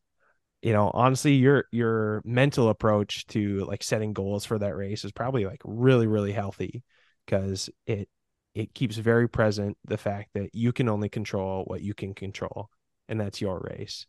[0.62, 5.12] you know honestly your your mental approach to like setting goals for that race is
[5.12, 6.82] probably like really really healthy
[7.26, 8.09] cuz it
[8.55, 12.68] it keeps very present the fact that you can only control what you can control
[13.09, 14.07] and that's your race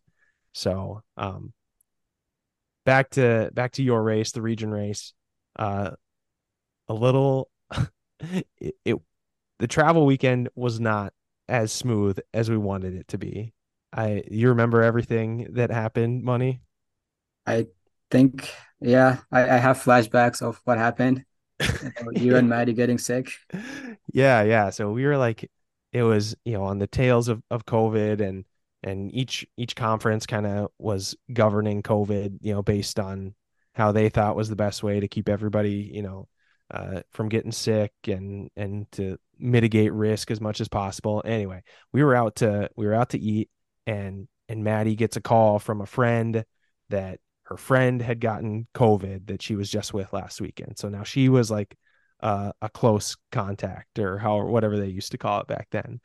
[0.54, 1.54] so um
[2.86, 5.14] back to back to your race the region race
[5.58, 5.92] uh,
[6.88, 7.50] a little
[8.60, 8.96] it, it
[9.60, 11.14] the travel weekend was not
[11.48, 13.54] as smooth as we wanted it to be.
[13.92, 16.62] I you remember everything that happened, money?
[17.46, 17.68] I
[18.10, 18.52] think
[18.82, 21.24] yeah, I, I have flashbacks of what happened.
[22.14, 23.32] you and Maddie getting sick.
[24.12, 24.70] Yeah, yeah.
[24.72, 25.50] So we were like
[25.92, 28.46] it was, you know, on the tails of, of COVID and
[28.84, 33.34] and each each conference kind of was governing COVID, you know, based on
[33.74, 36.28] how they thought was the best way to keep everybody, you know,
[36.72, 41.22] uh, from getting sick and and to mitigate risk as much as possible.
[41.26, 43.50] Anyway, we were out to we were out to eat,
[43.88, 46.44] and and Maddie gets a call from a friend
[46.90, 50.78] that her friend had gotten COVID that she was just with last weekend.
[50.78, 51.76] So now she was like
[52.22, 56.00] uh, a close contact or how whatever they used to call it back then.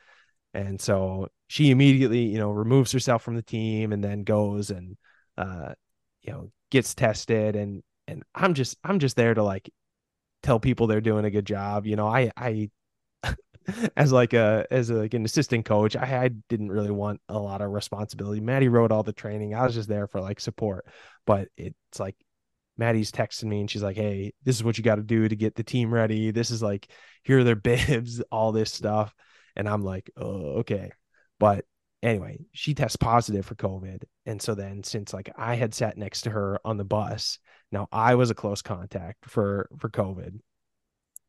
[0.59, 4.97] And so she immediately, you know, removes herself from the team and then goes and
[5.37, 5.75] uh,
[6.23, 9.71] you know gets tested and and I'm just I'm just there to like
[10.43, 11.87] tell people they're doing a good job.
[11.87, 12.71] You know, I I
[13.97, 17.39] as like a as a, like an assistant coach, I, I didn't really want a
[17.39, 18.41] lot of responsibility.
[18.41, 19.55] Maddie wrote all the training.
[19.55, 20.87] I was just there for like support.
[21.25, 22.17] But it's like
[22.77, 25.37] Maddie's texting me and she's like, Hey, this is what you got to do to
[25.37, 26.33] get the team ready.
[26.33, 26.89] This is like,
[27.23, 29.15] here are their bibs, all this stuff.
[29.59, 30.93] And I'm like, oh, okay.
[31.39, 31.67] But
[32.03, 34.05] anyway, she tests positive for COVID.
[34.25, 37.39] And so then since like I had sat next to her on the bus,
[37.71, 40.41] now I was a close contact for for COVID.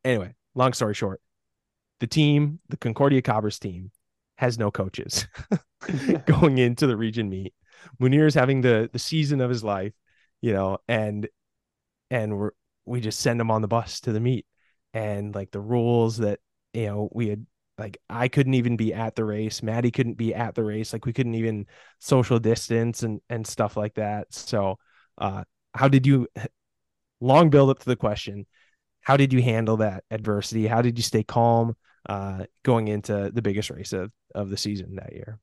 [0.04, 1.20] Anyway, long story short,
[1.98, 3.90] the team, the Concordia Cobbers team,
[4.36, 5.26] has no coaches
[6.26, 7.52] going into the region meet.
[8.00, 9.92] Munir is having the the season of his life,
[10.40, 11.28] you know, and
[12.10, 12.50] and we're
[12.86, 14.46] we just send him on the bus to the meet.
[14.92, 16.40] And like the rules that
[16.74, 17.46] you know we had
[17.80, 19.62] like I couldn't even be at the race.
[19.62, 20.92] Maddie couldn't be at the race.
[20.92, 21.66] Like we couldn't even
[21.98, 24.32] social distance and and stuff like that.
[24.32, 24.78] So,
[25.18, 26.28] uh, how did you?
[27.20, 28.46] Long build up to the question.
[29.02, 30.66] How did you handle that adversity?
[30.66, 31.76] How did you stay calm
[32.08, 35.38] uh, going into the biggest race of of the season that year?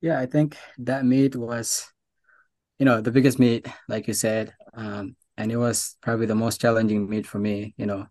[0.00, 1.90] Yeah, I think that meet was
[2.78, 6.60] you know, the biggest meet, like you said, um, and it was probably the most
[6.60, 8.06] challenging meet for me, you know,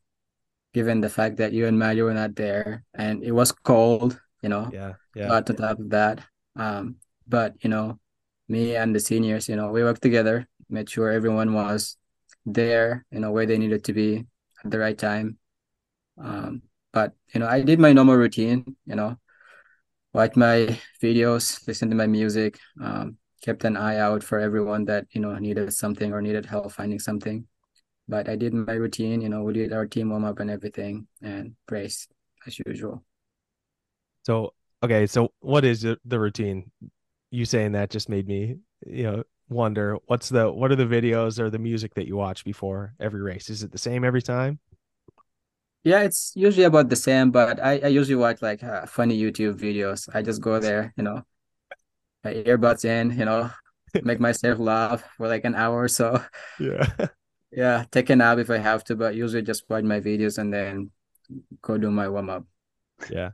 [0.76, 4.50] given the fact that you and Maddie were not there and it was cold, you
[4.52, 6.20] know, Yeah, yeah, but on top of that,
[6.60, 6.98] um,
[7.28, 8.00] but you know,
[8.48, 11.98] me and the seniors, you know, we worked together, made sure everyone was
[12.46, 14.26] there, you know, where they needed to be
[14.64, 15.38] at the right time.
[16.18, 16.62] Um,
[16.94, 19.18] but you know, I did my normal routine, you know,
[20.14, 25.06] watch my videos, listen to my music, um, kept an eye out for everyone that
[25.12, 27.48] you know needed something or needed help finding something.
[28.08, 31.08] But I did my routine, you know, we did our team warm up and everything,
[31.22, 32.08] and race
[32.46, 33.04] as usual.
[34.24, 34.54] So
[34.84, 36.72] okay, so what is the, the routine?
[37.32, 41.40] You saying that just made me, you know, wonder what's the what are the videos
[41.40, 43.50] or the music that you watch before every race?
[43.50, 44.60] Is it the same every time?
[45.84, 49.60] Yeah, it's usually about the same, but I, I usually watch like uh, funny YouTube
[49.60, 50.10] videos.
[50.14, 51.22] I just go there, you know,
[52.24, 53.52] my earbuds in, you know,
[54.04, 56.24] make myself laugh for like an hour or so.
[56.60, 56.90] Yeah.
[57.56, 60.54] Yeah, take a nap if I have to, but usually just watch my videos and
[60.54, 60.92] then
[61.62, 62.46] go do my warm up.
[63.10, 63.32] Yeah.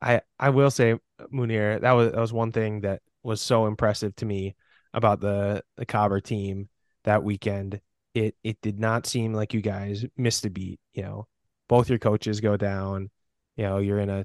[0.00, 0.96] I I will say,
[1.32, 4.56] Munir, that was that was one thing that was so impressive to me
[4.94, 6.70] about the the Cobber team
[7.04, 7.80] that weekend.
[8.14, 10.80] It it did not seem like you guys missed a beat.
[10.94, 11.28] You know,
[11.68, 13.10] both your coaches go down.
[13.56, 14.24] You know, you're in a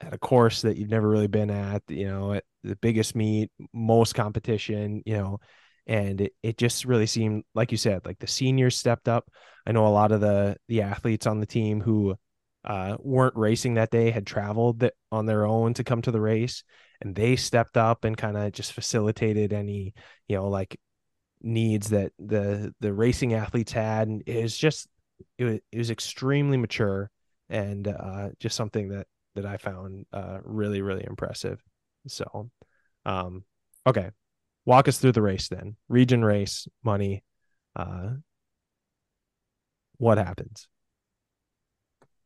[0.00, 1.82] at a course that you've never really been at.
[1.88, 5.02] You know, at the biggest meet, most competition.
[5.06, 5.40] You know,
[5.86, 9.28] and it, it just really seemed like you said, like the seniors stepped up.
[9.66, 12.16] I know a lot of the the athletes on the team who
[12.64, 16.64] uh, weren't racing that day had traveled on their own to come to the race
[17.00, 19.94] and they stepped up and kind of just facilitated any
[20.28, 20.78] you know like
[21.42, 24.88] needs that the the racing athletes had and it was just
[25.38, 27.10] it was, it was extremely mature
[27.48, 29.06] and uh, just something that
[29.36, 31.62] that I found uh, really really impressive
[32.08, 32.50] so
[33.04, 33.44] um
[33.86, 34.10] okay
[34.66, 37.24] walk us through the race then region race money
[37.76, 38.10] uh
[39.98, 40.68] what happens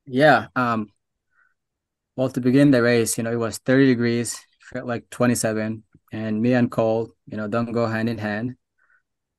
[0.07, 0.91] Yeah, um,
[2.17, 4.39] well, to begin the race, you know, it was 30 degrees,
[4.73, 8.57] felt like 27, and me and Cole, you know, don't go hand in hand.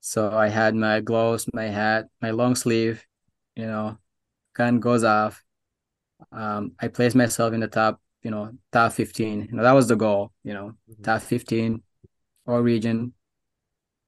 [0.02, 3.06] So I had my gloves, my hat, my long sleeve,
[3.56, 3.99] you know,
[4.56, 5.43] gun goes off.
[6.32, 9.47] Um, I placed myself in the top, you know, top 15.
[9.52, 11.84] You know, that was the goal, you know, top 15
[12.45, 13.13] or region,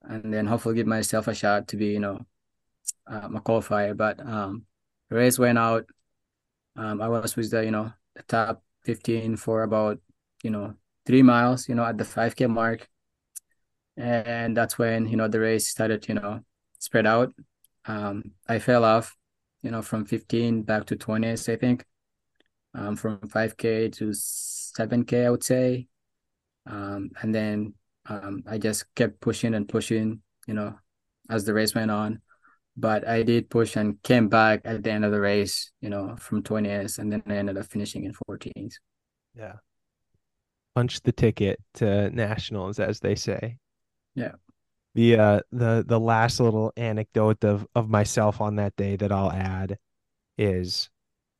[0.03, 2.19] and then hopefully give myself a shot to be, you know,
[3.07, 3.95] um, a qualifier.
[3.95, 4.65] But um,
[5.09, 5.86] the race went out.
[6.75, 9.99] Um, I was with the, you know, the top 15 for about,
[10.43, 10.73] you know,
[11.05, 12.88] three miles, you know, at the 5K mark.
[13.95, 16.39] And that's when, you know, the race started, you know,
[16.79, 17.34] spread out.
[17.86, 19.15] Um, I fell off,
[19.61, 21.86] you know, from 15 back to 20s, I think.
[22.73, 25.88] Um, from 5K to 7K, I would say.
[26.65, 27.73] Um, and then
[28.10, 30.78] um, I just kept pushing and pushing, you know,
[31.30, 32.22] as the race went on.
[32.78, 36.16] But I did push and came back at the end of the race, you know,
[36.20, 38.80] from 20s, and then I ended up finishing in 14s.
[39.36, 39.56] yeah
[40.76, 43.58] punch the ticket to nationals as they say
[44.16, 44.34] Yeah.
[44.95, 49.32] the uh the the last little anecdote of of myself on that day that I'll
[49.32, 49.78] add
[50.38, 50.89] is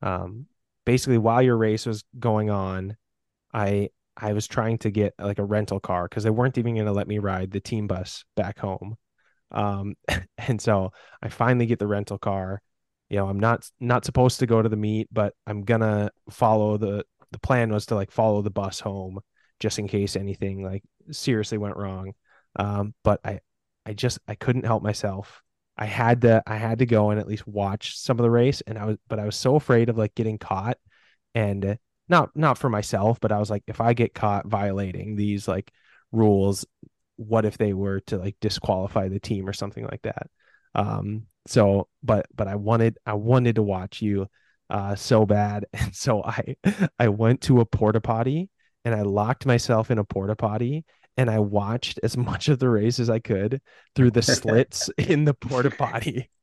[0.02, 0.46] um
[0.86, 2.96] basically while your race was going on
[3.54, 6.86] I I was trying to get like a rental car because they weren't even going
[6.86, 8.96] to let me ride the team bus back home.
[9.50, 9.94] Um
[10.38, 10.92] and so
[11.22, 12.62] I finally get the rental car.
[13.10, 16.76] You know I'm not not supposed to go to the meet but I'm gonna follow
[16.76, 19.20] the the plan was to like follow the bus home
[19.60, 22.14] just in case anything like seriously went wrong.
[22.56, 23.40] Um but I
[23.86, 25.42] I just I couldn't help myself.
[25.76, 28.62] I had to I had to go and at least watch some of the race
[28.66, 30.78] and I was but I was so afraid of like getting caught
[31.34, 31.78] and
[32.08, 35.70] not not for myself, but I was like if I get caught violating these like
[36.12, 36.66] rules,
[37.16, 40.28] what if they were to like disqualify the team or something like that.
[40.74, 44.28] Um so but but I wanted I wanted to watch you
[44.70, 46.56] uh so bad and so I
[46.98, 48.50] I went to a porta potty
[48.84, 50.84] and I locked myself in a porta potty
[51.16, 53.60] and I watched as much of the race as I could
[53.94, 56.30] through the slits in the porta potty.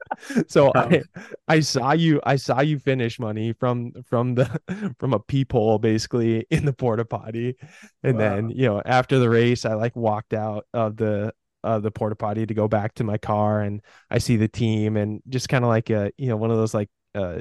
[0.47, 0.91] So Wow.
[0.91, 1.03] I
[1.47, 4.59] I saw you I saw you finish money from from the
[4.99, 7.55] from a peephole basically in the porta potty.
[8.03, 11.91] And then, you know, after the race I like walked out of the of the
[11.91, 15.47] porta potty to go back to my car and I see the team and just
[15.49, 17.39] kind of like a, you know, one of those like uh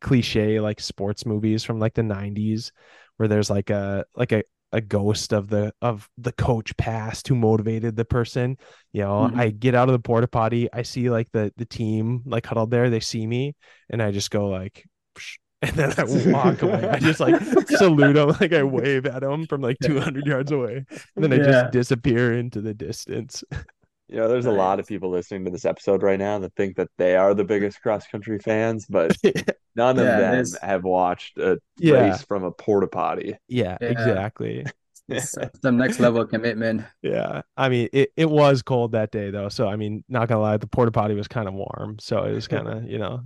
[0.00, 2.72] cliche like sports movies from like the 90s
[3.16, 4.42] where there's like a like a
[4.72, 8.56] a ghost of the of the coach past who motivated the person
[8.92, 9.38] you know Mhm.
[9.38, 12.70] i get out of the porta potty i see like the the team like huddled
[12.70, 13.54] there they see me
[13.90, 16.88] and i just go like "Psh," and then I walk away.
[16.88, 20.86] I just like salute them like I wave at them from like 200 yards away,
[21.16, 21.44] and then I Yeah.
[21.44, 23.44] just disappear into the distance.
[24.10, 26.76] You know, there's a lot of people listening to this episode right now that think
[26.76, 29.16] that they are the biggest cross country fans, but
[29.76, 32.10] none of them there's- have watched a Yeah.
[32.10, 33.36] race from a porta potty.
[33.46, 33.88] yeah, Yeah.
[33.88, 34.66] exactly.
[35.08, 36.82] It's some next level commitment.
[37.02, 40.40] Yeah, I mean, it, it was cold that day though, so I mean, not gonna
[40.40, 43.20] lie, the porta potty was kind of warm, so it was kind of you know,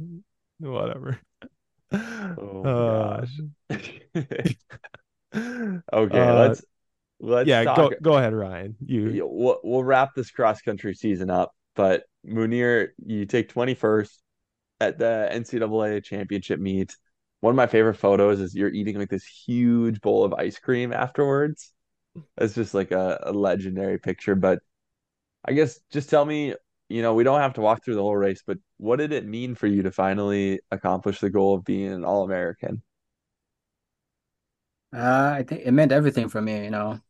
[0.58, 1.18] whatever.
[1.92, 3.40] Oh my Uh, gosh.
[5.34, 6.62] okay, Uh, let's
[7.24, 7.76] let's yeah, talk.
[7.76, 8.76] go go ahead, Ryan.
[8.84, 14.10] You We'll, we'll wrap this cross country season up, but Munir, you take 21st
[14.80, 16.96] at the NCAA championship meet.
[17.40, 20.92] One of my favorite photos is you're eating like this huge bowl of ice cream
[20.92, 21.72] afterwards.
[22.38, 24.34] It's just like a, a legendary picture.
[24.34, 24.60] But
[25.44, 26.54] I guess just tell me,
[26.88, 29.26] you know, we don't have to walk through the whole race, but what did it
[29.26, 32.82] mean for you to finally accomplish the goal of being an All-American?
[34.92, 37.00] Uh, I think it meant everything for me, you know,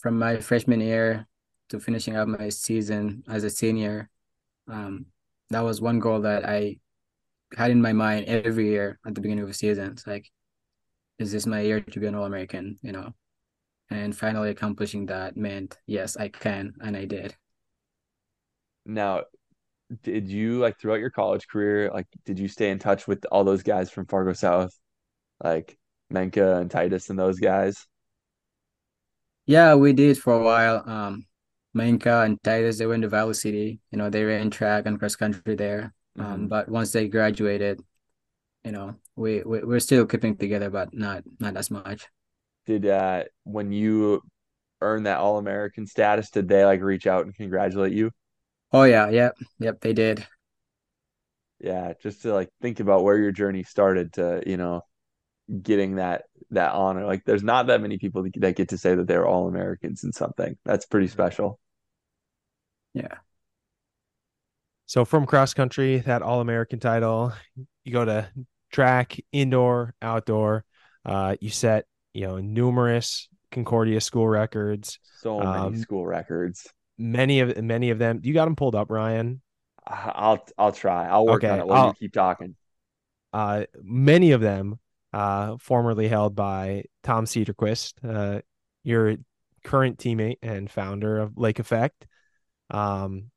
[0.00, 1.26] from my freshman year
[1.68, 4.08] to finishing up my season as a senior.
[4.68, 5.06] Um,
[5.50, 6.78] that was one goal that I
[7.56, 9.90] had in my mind every year at the beginning of the season.
[9.92, 10.30] It's like,
[11.18, 13.12] is this my year to be an All-American, you know?
[13.90, 17.34] And finally accomplishing that meant, yes, I can, and I did.
[18.86, 19.24] Now,
[20.02, 23.44] did you like throughout your college career, like did you stay in touch with all
[23.44, 24.70] those guys from Fargo South,
[25.42, 25.76] like
[26.12, 27.86] Menka and Titus and those guys?
[29.50, 30.88] Yeah, we did for a while.
[30.88, 31.26] Um,
[31.74, 33.80] Minka and Titus, they went to Valley City.
[33.90, 35.92] You know, they ran track and cross country there.
[36.18, 36.48] Um, Mhm.
[36.48, 37.80] but once they graduated,
[38.64, 42.08] you know, we, we we're still keeping together, but not not as much.
[42.66, 44.22] Did uh when you
[44.82, 48.12] earned that All-American status, did they like reach out and congratulate you?
[48.72, 50.26] Oh yeah, yep, yep, they did.
[51.60, 54.82] Yeah, just to like think about where your journey started to, you know,
[55.62, 57.06] getting that that honor.
[57.06, 60.56] Like there's not that many people that get to say that they're All-Americans in something.
[60.64, 61.58] That's pretty special.
[62.94, 63.14] Yeah.
[64.86, 67.32] So from cross country, that All American title,
[67.84, 68.28] you go to
[68.72, 70.64] track, indoor, outdoor.
[71.04, 74.98] Uh, you set you know numerous Concordia school records.
[75.20, 76.66] So many Um, school records.
[76.98, 78.20] Many of many of them.
[78.22, 79.40] You got them pulled up, Ryan.
[79.86, 81.08] I'll I'll try.
[81.08, 82.56] I'll work on it while you I'll- keep talking.
[83.32, 84.80] Uh, many of them,
[85.12, 88.40] uh, formerly held by Tom Cedarquist, uh,
[88.84, 89.16] your
[89.64, 92.06] current teammate and founder of Lake Effect.
[92.70, 93.30] Um,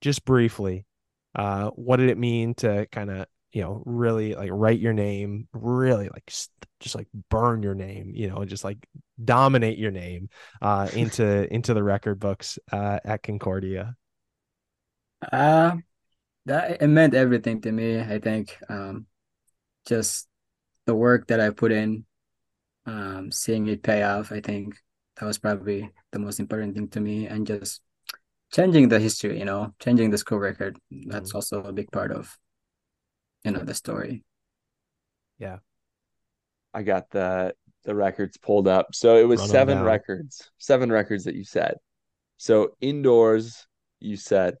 [0.00, 0.86] just briefly,
[1.34, 5.48] uh, what did it mean to kind of, you know, really like write your name,
[5.52, 6.50] really like st-
[6.80, 8.78] just like burn your name, you know, just like
[9.22, 10.28] dominate your name,
[10.62, 13.96] uh, into into the record books, uh, at Concordia.
[15.32, 15.76] Uh,
[16.46, 18.58] that it meant everything to me, I think.
[18.68, 19.06] Um,
[19.86, 20.28] just
[20.86, 22.04] the work that I put in,
[22.86, 24.76] um, seeing it pay off, I think
[25.16, 27.82] that was probably the most important thing to me, and just
[28.52, 30.78] changing the history, you know, changing the school record.
[30.90, 31.34] That's Mhm.
[31.34, 32.38] also a big part of,
[33.44, 34.24] you know, the story.
[35.38, 35.58] Yeah.
[36.74, 37.54] I got the
[37.84, 38.94] the records pulled up.
[38.94, 41.76] So it was Run 'em seven records, seven records that you said.
[42.36, 43.66] So indoors,
[44.00, 44.56] you said,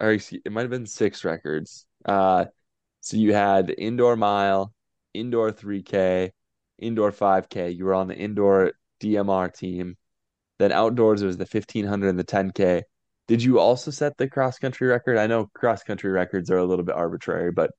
[0.00, 1.86] or excuse, it might have been six records.
[2.04, 2.46] Uh,
[3.00, 4.72] so you had the indoor mile,
[5.14, 6.32] indoor 3K,
[6.78, 7.70] indoor 5K.
[7.70, 9.96] You were on the indoor DMR team.
[10.58, 12.82] Then outdoors, it was the 1500 and the 10K.
[13.28, 15.16] Did you also set the cross country record?
[15.16, 17.70] I know cross country records are a little bit arbitrary, but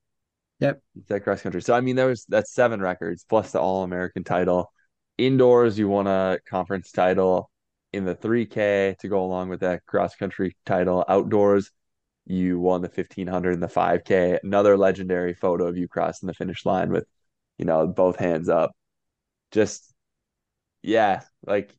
[0.60, 0.80] Yep.
[1.08, 1.60] set cross country.
[1.62, 4.72] So I mean, there was that's seven records plus the All American title.
[5.18, 7.50] Indoors, you won a conference title
[7.92, 11.04] in the 3K to go along with that cross country title.
[11.08, 11.70] Outdoors,
[12.26, 14.38] you won the 1500 and the 5K.
[14.42, 17.06] Another legendary photo of you crossing the finish line with,
[17.58, 18.72] you know, both hands up.
[19.52, 19.94] Just,
[20.82, 21.76] yeah, like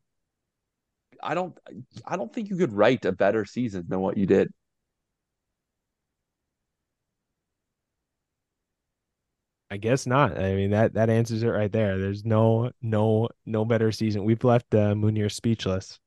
[1.22, 1.58] I don't,
[2.06, 4.52] I don't think you could write a better season than what you did.
[9.72, 10.38] I guess not.
[10.38, 11.98] I mean that that answers it right there.
[11.98, 14.24] There's no no no better season.
[14.24, 16.00] We've left uh, Munir speechless.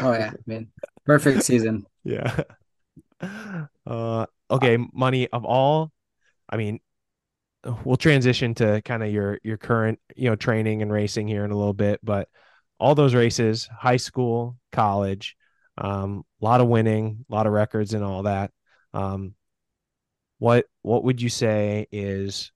[0.00, 0.68] Oh yeah, I mean,
[1.04, 1.86] perfect season.
[2.06, 2.42] Yeah.
[3.86, 5.92] Uh okay, money of all.
[6.48, 6.80] I mean,
[7.84, 11.50] we'll transition to kind of your your current, you know, training and racing here in
[11.50, 12.28] a little bit, but
[12.78, 15.36] all those races, high school, college,
[15.78, 18.50] um, a lot of winning, a lot of records and all that.
[18.92, 19.34] Um,
[20.38, 22.52] what what would you say is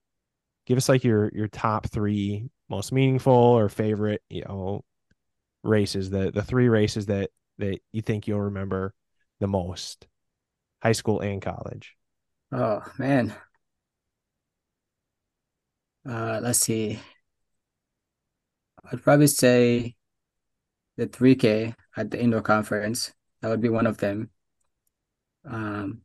[0.67, 4.85] give us like your your top three most meaningful or favorite, you know,
[5.63, 8.95] races, the the three races that that you think you'll remember
[9.41, 10.07] the most,
[10.83, 11.97] high school and college.
[12.53, 13.35] Oh man.
[16.09, 16.99] Uh, let's see.
[18.91, 19.95] I'd probably say
[20.97, 23.13] the 3K at the indoor conference.
[23.43, 24.31] That would be one of them.
[25.45, 26.01] Um,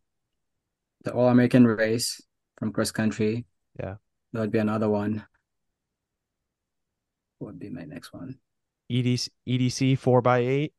[1.04, 2.22] the All American race
[2.58, 3.46] from cross country.
[3.80, 3.96] Yeah.
[4.34, 5.26] That would be another one.
[7.40, 8.40] What would be my next one?
[8.92, 10.74] EDC EDC four by eight.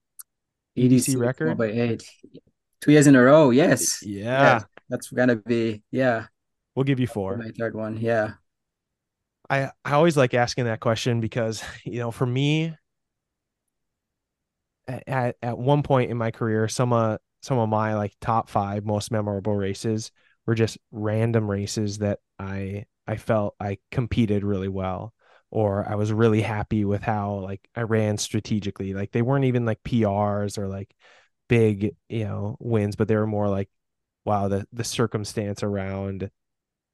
[0.77, 1.49] EDC, record?
[1.49, 2.05] four by eight.
[2.85, 3.49] Two years in a row.
[3.49, 4.03] Yes.
[4.03, 4.61] Yeah.
[4.91, 6.27] That's gonna be yeah.
[6.75, 7.39] We'll give you four.
[7.39, 7.97] My third one.
[7.97, 8.33] Yeah.
[9.49, 12.75] I I always like asking that question because you know for me
[14.87, 18.85] at at one point in my career some of some of my like top 5
[18.85, 20.11] most memorable races
[20.45, 25.15] were just random races that I I felt I competed really well
[25.51, 29.65] or I was really happy with how like I ran strategically like they weren't even
[29.65, 30.95] like PRs or like
[31.55, 33.69] big you know wins but they were more like
[34.25, 36.31] wow the the circumstance around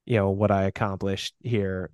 [0.06, 1.90] you know what I accomplished here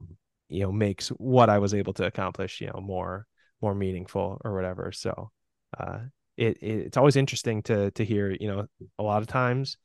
[0.49, 3.27] you know makes what I was able to accomplish you know more
[3.63, 5.31] more meaningful or whatever so
[5.79, 6.01] uh
[6.37, 8.67] it, it it's always interesting to to hear you know
[8.99, 9.77] a lot of times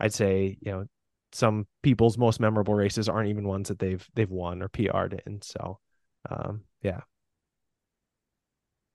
[0.00, 0.86] I'd say you know
[1.32, 5.42] some people's most memorable races aren't even ones that they've they've won or PR'd in
[5.42, 5.78] so
[6.30, 7.00] um yeah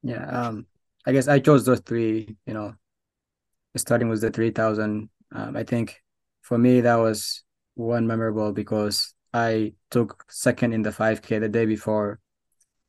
[0.04, 0.26] Yeah.
[0.48, 0.68] Um
[1.06, 2.76] I guess I chose those three, you know,
[3.82, 5.10] starting with the 3000.
[5.32, 6.02] Um, I think
[6.42, 7.44] for me that was
[7.76, 12.20] one memorable because I took second in the 5K the day before,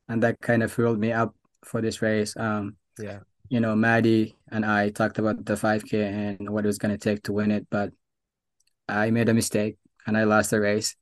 [0.09, 1.34] and that kind of fueled me up
[1.64, 2.36] for this race.
[2.36, 3.20] Um, yeah
[3.51, 6.99] you know, Maddie and I talked about the 5K and what it was going to
[6.99, 7.91] take to win it, but
[8.88, 9.76] I made a mistake
[10.07, 10.95] and I lost the race.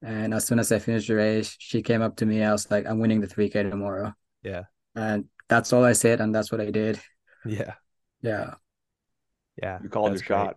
[0.00, 2.42] And as soon as I finished the race, she came up to me.
[2.42, 4.14] I was like, I'm winning the 3K tomorrow.
[4.42, 4.62] yeah
[4.94, 6.20] And that's all I said.
[6.20, 7.00] And that's what I did.
[7.44, 7.74] yeah
[8.22, 8.54] Yeah.
[9.56, 10.26] Yeah You called your great.
[10.26, 10.56] shot.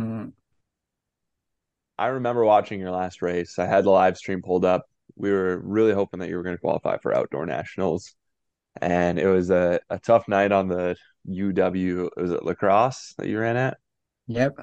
[0.00, 0.32] Mm.
[1.98, 3.58] I remember watching your last race.
[3.58, 4.84] I had the live stream pulled up.
[5.16, 8.14] We were really hoping that you were going to qualify for outdoor nationals.
[8.80, 13.28] And it was a, a tough night on the UW, was it La Crosse that
[13.28, 13.78] you ran at?
[14.26, 14.58] Yep.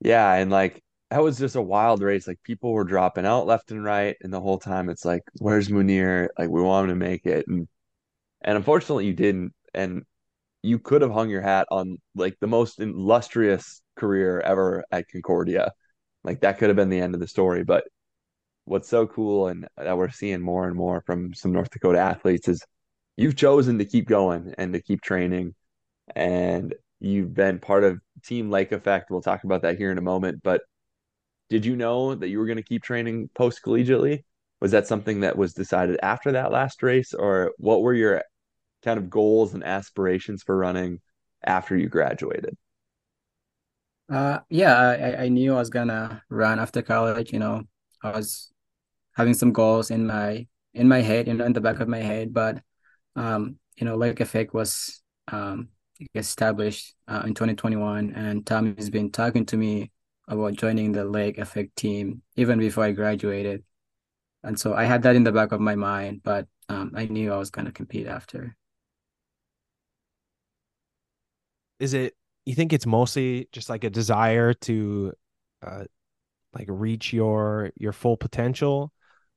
[0.00, 2.26] Yeah, and like that was just a wild race.
[2.26, 5.68] Like people were dropping out left and right, and the whole time it's like, where's
[5.68, 6.28] Munir?
[6.38, 7.46] Like we want him to make it.
[7.48, 7.68] And
[8.42, 9.54] and unfortunately you didn't.
[9.74, 10.04] And
[10.62, 15.72] you could have hung your hat on like the most illustrious career ever at Concordia.
[16.24, 17.64] Like that could have been the end of the story.
[17.64, 17.84] But
[18.64, 22.48] what's so cool and that we're seeing more and more from some North Dakota athletes
[22.48, 22.62] is
[23.16, 25.54] you've chosen to keep going and to keep training.
[26.14, 29.10] And you've been part of Team Lake Effect.
[29.10, 30.42] We'll talk about that here in a moment.
[30.42, 30.62] But
[31.50, 34.24] did you know that you were going to keep training post collegiately?
[34.60, 38.22] Was that something that was decided after that last race, or what were your
[38.84, 41.00] kind of goals and aspirations for running
[41.44, 42.56] after you graduated?
[44.10, 47.64] Uh, yeah, I, I knew I was gonna run after college, you know,
[48.02, 48.50] I was
[49.16, 51.98] having some goals in my in my head, you know, in the back of my
[51.98, 52.62] head, but
[53.16, 55.02] um, you know, Lake Effect was
[55.32, 55.70] um
[56.14, 59.92] established uh, in 2021 and Tommy's been talking to me
[60.28, 63.64] about joining the Lake Effect team even before I graduated.
[64.44, 67.32] And so I had that in the back of my mind, but um, I knew
[67.32, 68.56] I was gonna compete after.
[71.80, 72.14] Is it
[72.46, 75.12] you think it's mostly just like a desire to
[75.66, 75.84] uh
[76.54, 78.92] like reach your your full potential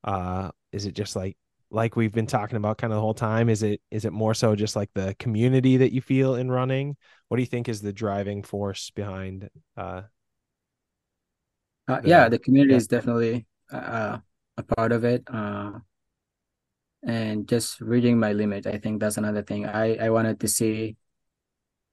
[0.05, 1.37] uh is it just like
[1.71, 4.33] like we've been talking about kind of the whole time is it is it more
[4.33, 6.95] so just like the community that you feel in running
[7.29, 10.01] what do you think is the driving force behind uh
[11.87, 12.77] Uh, The- yeah, the community yeah.
[12.77, 14.19] is definitely uh,
[14.57, 15.23] a part of it.
[15.27, 15.79] Uh,
[17.03, 19.65] and just reading my limit, I think that's another thing.
[19.65, 20.97] I, I wanted to see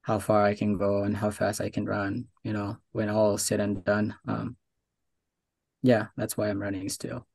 [0.09, 3.35] how far I can go and how fast I can run, you know, when all
[3.35, 4.17] is said and done.
[4.27, 4.57] Um,
[5.83, 7.27] yeah, that's why I'm running still.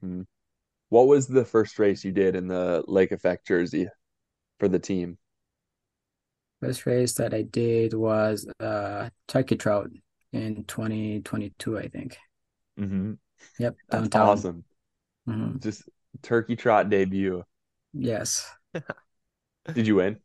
[0.00, 0.22] hmm
[0.90, 3.88] What was the first race you did in the Lake Effect jersey
[4.58, 5.18] for the team?
[6.60, 9.88] First race that I did was uh Turkey Trot
[10.32, 12.18] in 2022, I think.
[12.76, 13.14] hmm
[13.58, 14.10] Yep, That's downtown.
[14.14, 14.64] awesome.
[15.28, 15.60] Mhm.
[15.60, 15.88] Just
[16.22, 17.44] turkey trot debut.
[17.94, 18.54] Yes.
[19.74, 20.20] Did you win?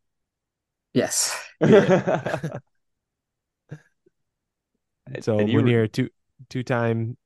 [0.93, 1.35] Yes.
[1.61, 2.61] And-
[5.23, 6.09] so and you when were- you're two
[6.49, 7.17] two time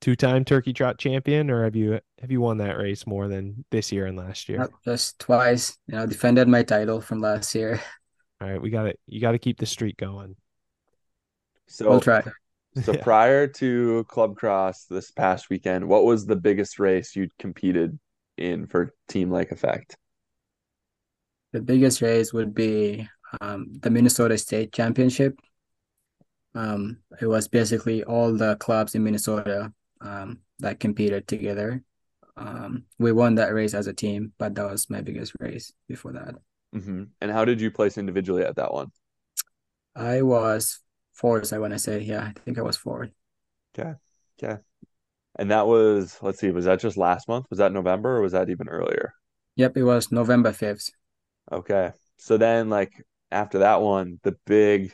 [0.00, 3.64] two time turkey trot champion or have you have you won that race more than
[3.72, 7.52] this year and last year Yep, Just twice, you know, defended my title from last
[7.54, 7.80] year.
[8.40, 9.00] all right we got it.
[9.06, 10.36] you got to keep the streak going
[11.66, 12.22] so We'll try.
[12.84, 13.02] so Yeah.
[13.02, 17.98] prior to Club Cross this past weekend, what was the biggest race you'd competed
[18.38, 19.96] in for Team Lake Effect?
[21.52, 23.08] The biggest race would be
[23.40, 25.38] um, the Minnesota State Championship.
[26.54, 31.82] Um, it was basically all the clubs in Minnesota um, that competed together
[32.38, 36.14] um, we won that race as a team, but that was my biggest race before
[36.14, 36.36] that.
[36.72, 38.92] hmm And how did you place individually at that one?
[39.94, 40.80] I was
[41.12, 42.00] fourth, I want to say.
[42.00, 43.10] Yeah, I think I was fourth.
[43.78, 43.94] Okay.
[44.42, 44.60] Okay.
[45.38, 47.46] And that was, let's see, was that just last month?
[47.50, 49.14] Was that November or was that even earlier?
[49.56, 50.90] Yep, it was November 5th.
[51.50, 51.92] Okay.
[52.16, 52.92] So then, like,
[53.30, 54.92] after that one, the big,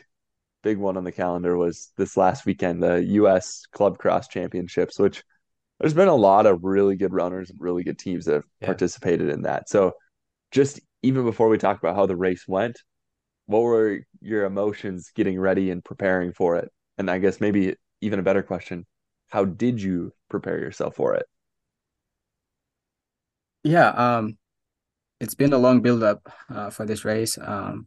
[0.62, 5.24] big one on the calendar was this last weekend, the US Club Cross Championships, which
[5.80, 8.68] there's been a lot of really good runners and really good teams that have Yeah.
[8.68, 9.68] participated in that.
[9.70, 9.94] So,
[10.52, 12.82] just even before we talk about how the race went,
[13.46, 16.70] what were your emotions getting ready and preparing for it?
[16.98, 18.86] And I guess maybe even a better question,
[19.28, 21.26] how did you prepare yourself for it?
[23.62, 24.36] Yeah, um,
[25.20, 27.38] it's been a long build up uh, for this race.
[27.38, 27.86] Um,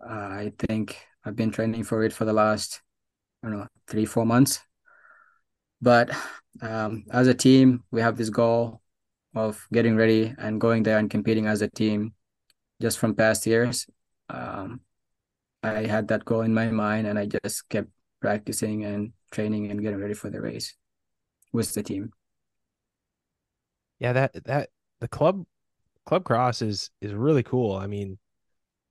[0.00, 2.80] I think I've been training for it for the last,
[3.42, 4.60] I don't know, three, four months.
[5.80, 6.10] But
[6.60, 8.80] um, as a team, we have this goal
[9.34, 12.14] of getting ready and going there and competing as a team.
[12.80, 13.86] Just from past years,
[14.28, 14.80] um,
[15.64, 17.88] I had that goal in my mind, and I just kept
[18.20, 20.76] practicing and training and getting ready for the race
[21.52, 22.12] with the team.
[23.98, 24.70] Yeah, that that
[25.00, 25.44] the club
[26.08, 27.76] club cross is is really cool.
[27.76, 28.18] I mean,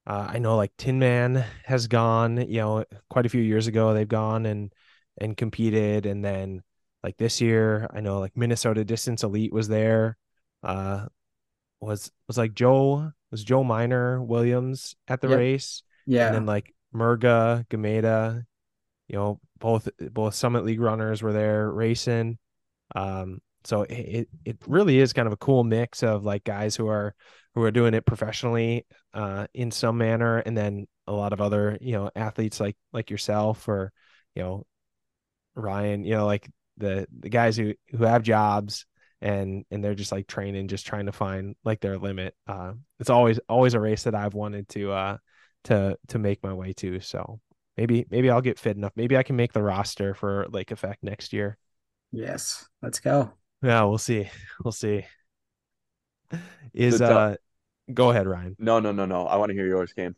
[0.06, 4.08] uh, I know like Tinman has gone, you know, quite a few years ago they've
[4.08, 4.72] gone and
[5.20, 6.64] and competed, and then
[7.04, 10.18] like this year, I know like Minnesota Distance Elite was there.
[10.64, 11.08] Uh,
[11.82, 15.38] was was like Joe was Joe Minor Williams at the Yep.
[15.40, 16.28] race, Yeah.
[16.28, 18.46] and then like Murga Gameda,
[19.08, 22.38] you know, both both Summit League runners were there racing.
[22.96, 26.88] Um, so it, it really is kind of a cool mix of like guys who
[26.88, 27.14] are
[27.54, 31.78] who are doing it professionally uh in some manner and then a lot of other
[31.82, 33.92] you know athletes like like yourself or
[34.36, 34.66] you know
[35.54, 38.86] Ryan you know like the the guys who who have jobs
[39.22, 43.10] and and they're just like training just trying to find like their limit uh it's
[43.10, 45.18] always always a race that I've wanted to uh
[45.66, 47.42] to to make my way to so
[47.76, 51.04] maybe maybe I'll get fit enough maybe I can make the roster for Lake Effect
[51.04, 51.58] next year
[52.12, 52.68] Yes.
[52.82, 53.34] Let's go.
[53.62, 54.30] Yeah, we'll see.
[54.64, 55.06] We'll see.
[56.74, 57.36] Is So uh
[57.94, 58.56] go ahead, Ryan.
[58.60, 59.28] No, no, no, no.
[59.28, 60.16] I want to hear yours, Cam.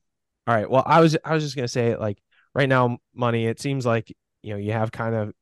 [0.48, 0.70] All right.
[0.70, 2.18] Well, I was I was just gonna say like
[2.54, 5.34] right now, money, it seems like you know, you have kind of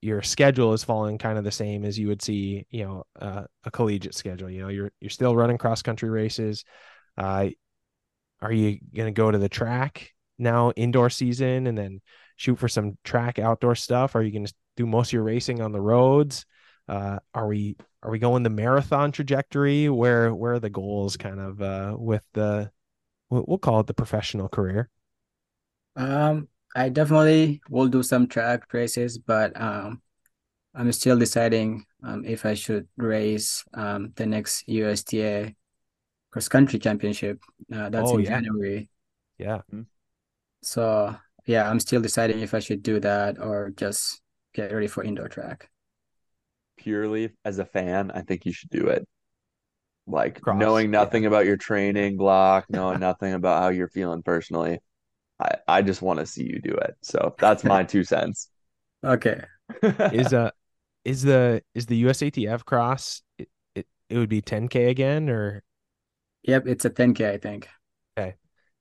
[0.00, 3.44] your schedule is falling kind of the same as you would see, you know, uh,
[3.64, 4.48] a collegiate schedule.
[4.50, 6.64] You know, you're you're still running cross country races.
[7.16, 7.48] Uh
[8.40, 12.00] are you gonna go to the track now indoor season and then
[12.36, 14.14] shoot for some track outdoor stuff?
[14.14, 16.46] Are you gonna do most of your racing on the roads?
[16.88, 19.88] Uh, are we are we going the marathon trajectory?
[19.88, 22.70] Where where are the goals kind of uh, with the
[23.30, 24.90] we'll we'll call it the professional career?
[25.96, 30.02] Um, I definitely will do some track races, but um,
[30.74, 35.56] I'm still deciding um, if I should race um, the next USATF
[36.32, 37.40] cross country championship.
[37.72, 38.40] Uh, that's Oh, in yeah.
[38.42, 38.90] January.
[39.38, 39.62] Yeah,
[40.62, 41.16] So
[41.46, 44.20] yeah, I'm still deciding if I should do that or just
[44.54, 45.70] get ready for indoor track.
[46.86, 49.06] Purely as a fan, I think you should do it.
[50.06, 51.00] Like Cross, knowing yeah.
[51.00, 54.78] nothing about your training block, knowing nothing about how you're feeling personally.
[55.40, 56.94] I, I just want to see you do it.
[57.02, 58.50] So that's my two cents.
[59.04, 59.40] Okay.
[59.82, 60.50] is uh
[61.04, 65.62] is the is the USATF cross it, it it would be 10k again or
[66.46, 67.68] Yep, it's a 10K, I think.
[68.18, 68.34] Okay.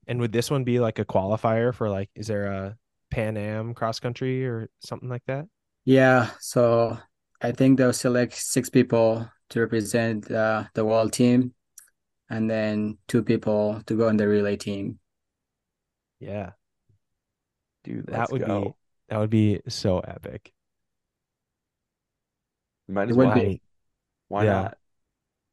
[0.08, 2.78] And would this one be like a qualifier for like is there a
[3.10, 5.48] Pan Am cross country or something like that?
[5.84, 6.98] Yeah, so
[7.46, 11.54] I think they'll select six people to represent uh, the world team
[12.30, 14.98] and then two people to go in the relay team.
[16.20, 16.52] Yeah,
[17.84, 18.62] Dude, that let's would go.
[18.64, 18.74] be
[19.10, 20.52] that would be so epic.
[22.88, 23.36] Might It as would well.
[23.36, 23.62] be.
[24.28, 24.62] Why Yeah.
[24.64, 24.78] not?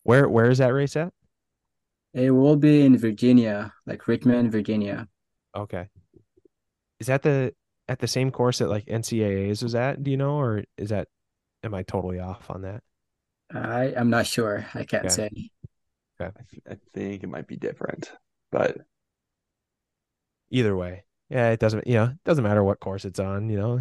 [0.04, 1.12] Where where is that race at?
[2.14, 5.08] It will be in Virginia, like Richmond, Virginia.
[5.54, 5.88] Okay.
[7.00, 7.54] Is that the
[7.88, 10.02] at the same course that like NCAAs was at?
[10.02, 11.08] Do you know, or is that
[11.62, 12.82] am I totally off on that?
[13.54, 14.66] I I'm not sure.
[14.74, 15.12] I can't Okay.
[15.12, 15.50] say.
[16.20, 18.12] I, th- I think it might be different,
[18.52, 18.78] but
[20.50, 21.86] Either way, yeah, it doesn't.
[21.86, 23.48] You know, it doesn't matter what course it's on.
[23.48, 23.80] You know,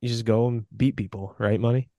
[0.00, 1.60] you just go and beat people, right?
[1.60, 1.90] Money.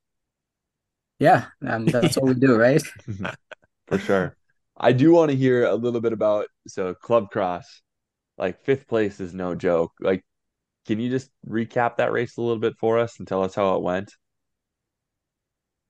[1.19, 2.81] Yeah, um, that's what we do, right?
[3.87, 4.35] for sure.
[4.77, 7.81] I do want to hear a little bit about so Club Cross,
[8.37, 9.91] like fifth place is no joke.
[9.99, 10.23] Like,
[10.85, 13.75] can you just recap that race a little bit for us and tell us how
[13.75, 14.11] it went?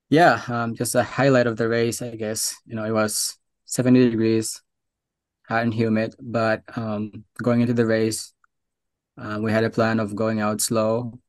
[0.09, 2.55] Yeah, um, just a highlight of the race, I guess.
[2.65, 4.61] You know, it was 70 degrees,
[5.47, 8.33] hot and humid, but um, going into the race,
[9.17, 11.19] uh, we had a plan of going out slow,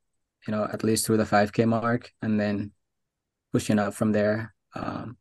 [0.47, 2.73] you know, at least through the 5K mark, and then
[3.53, 4.55] pushing up from there.
[4.75, 5.19] Um,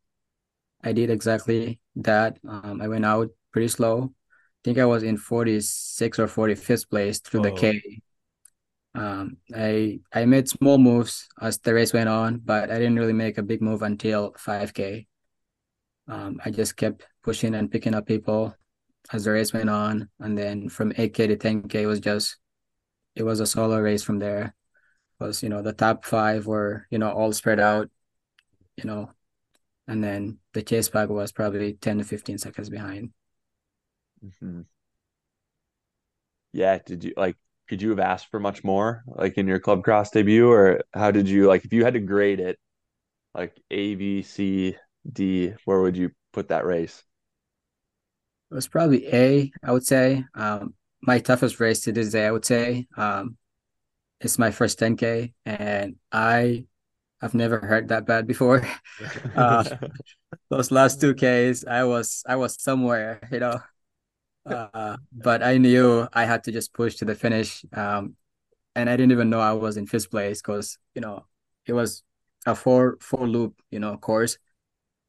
[0.83, 2.37] I did exactly that.
[2.47, 4.03] Um, I went out pretty slow.
[4.03, 7.81] I think I was in 46 or 45th place through the K.
[8.95, 13.13] Um, I I made small moves as the race went on, but I didn't really
[13.13, 15.07] make a big move until 5K.
[16.07, 18.55] Um, I just kept pushing and picking up people
[19.13, 22.37] as the race went on, and then from 8K to 10K was just
[23.15, 24.55] it was a solo race from there.
[25.19, 27.89] Was you know the top five were you know all spread out,
[28.77, 29.11] you know,
[29.87, 33.13] and then the chase pack was probably 10 to 15 seconds behind.
[34.21, 34.65] Mhm.
[36.51, 37.37] Yeah, did you like
[37.69, 41.11] could you have asked for much more like in your club cross debut or how
[41.11, 42.59] did you like if you had to grade it
[43.33, 44.75] like A, B, C,
[45.11, 47.03] D, where would you put that race?
[48.51, 50.25] It was probably A, I would say.
[50.33, 52.87] Um, my toughest race to this day, I would say.
[52.97, 53.37] Um,
[54.19, 56.65] it's my first 10K, and I
[57.21, 58.67] i've never heard that bad before.
[59.35, 59.63] Uh,
[60.49, 63.61] those last two Ks, I was I was somewhere, you know.
[64.49, 67.65] Uh, but I knew I had to just push to the finish.
[67.73, 68.15] Um,
[68.75, 71.25] and I didn't even know I was in fifth place because you know
[71.65, 72.03] it was
[72.45, 74.37] a four four loop, you know, course.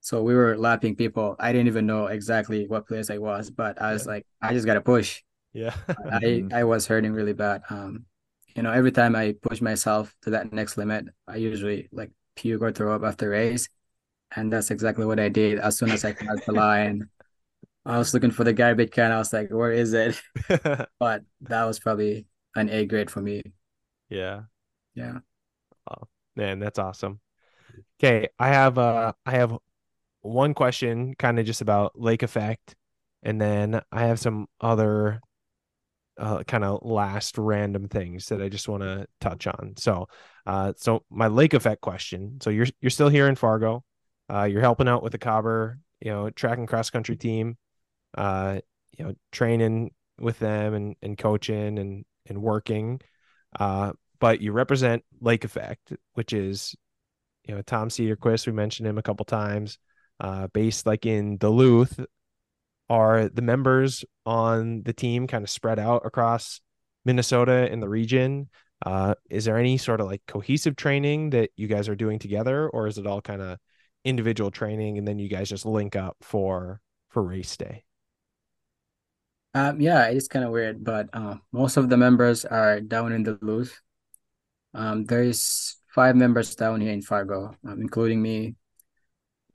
[0.01, 1.37] So we were lapping people.
[1.41, 4.07] I didn't even know exactly what place I was, but I was Yeah.
[4.07, 5.23] like, I just gotta push.
[5.53, 5.75] Yeah.
[6.11, 6.51] I Mhm.
[6.53, 7.63] I was hurting really bad.
[7.71, 8.07] Um,
[8.55, 12.63] you know, every time I push myself to that next limit, I usually like puke
[12.63, 13.69] or throw up after race,
[14.37, 15.59] and that's exactly what I did.
[15.61, 17.11] As soon as I crossed the line,
[17.85, 19.11] I was looking for the garbage can.
[19.13, 20.21] I was like, where is it?
[21.01, 23.43] But that was probably an A grade for me.
[24.09, 24.43] yeah.
[24.95, 25.21] Yeah.
[25.91, 27.21] Oh, Man, that's awesome.
[28.01, 29.57] Okay, I have uh I have
[30.23, 32.77] one question kind of just about lake effect
[33.25, 35.21] and then I have some other
[36.19, 39.75] uh kind of last random things that I just want to touch on.
[39.79, 40.09] So,
[40.47, 42.41] uh so my lake effect question.
[42.43, 43.85] So you're you're still here in Fargo.
[44.33, 47.59] Uh you're helping out with the Cobber, you know, track and cross country team.
[48.17, 48.61] Uh
[48.99, 53.01] you know, training with them and and coaching and and working.
[53.59, 56.77] Uh but you represent Lake Effect, which is
[57.47, 58.47] you know Tom Cedarquist.
[58.47, 59.79] We mentioned him a couple times.
[60.21, 61.99] Uh, based like in Duluth,
[62.91, 66.61] are the members on the team kind of spread out across
[67.05, 68.51] Minnesota and the region?
[68.85, 72.69] Uh, is there any sort of like cohesive training that you guys are doing together,
[72.69, 73.59] or is it all kind of
[74.05, 77.85] individual training and then you guys just link up for for race day?
[79.53, 83.25] Um, yeah, it's kind of weird, but uh, most of the members are down in
[83.25, 83.81] Duluth.
[84.75, 88.55] Um, there is five members down here in Fargo, um, including me.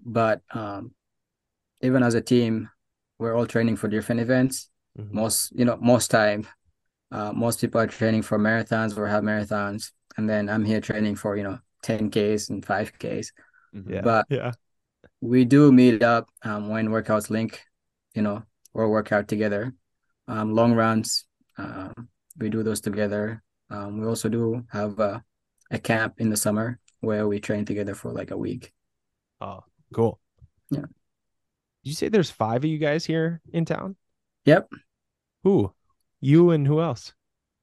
[0.04, 0.94] But um,
[1.82, 2.70] even as a team,
[3.18, 4.70] we're all training for different events.
[5.00, 5.14] Mhm.
[5.14, 6.46] Most, you know, most time,
[7.12, 11.16] uh, most people are training for marathons or have marathons, and then I'm here training
[11.16, 13.32] for, you know, 10Ks and 5Ks.
[13.74, 13.92] Mhm.
[13.92, 14.52] Yeah, But yeah,
[15.22, 17.64] we do meet up um, when workouts link,
[18.14, 18.44] you know,
[18.74, 19.74] or work out together.
[20.28, 21.26] Um, long runs,
[21.58, 23.44] um, we do those together.
[23.70, 25.24] Um, we also do have a,
[25.72, 28.74] a camp in the summer where we train together for like a week.
[29.42, 29.64] Oh,
[29.94, 30.20] cool.
[30.70, 30.82] Yeah.
[30.82, 33.96] Did you say there's five of you guys here in town?
[34.46, 34.70] Yep.
[35.44, 35.74] Who?
[36.22, 37.14] You and who else?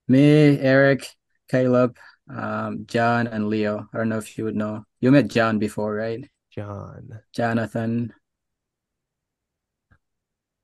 [0.06, 1.08] Me, Eric,
[1.48, 1.96] Caleb,
[2.28, 3.88] um, John, and Leo.
[3.92, 4.84] I don't know if you would know.
[5.00, 6.28] You met John before, right?
[6.50, 7.20] John.
[7.32, 8.12] Jonathan,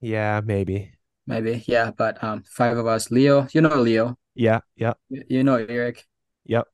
[0.01, 0.92] Yeah, maybe.
[1.29, 1.64] Maybe.
[1.68, 3.12] Yeah, but um, five of us.
[3.12, 4.18] Leo, you know Leo.
[4.35, 6.07] Yeah, yeah, You you know Eric.
[6.45, 6.68] yep.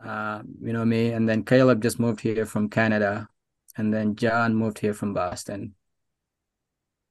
[0.00, 3.28] um, you know me, and then Caleb just moved here from Canada,
[3.76, 5.74] and then John moved here from Boston.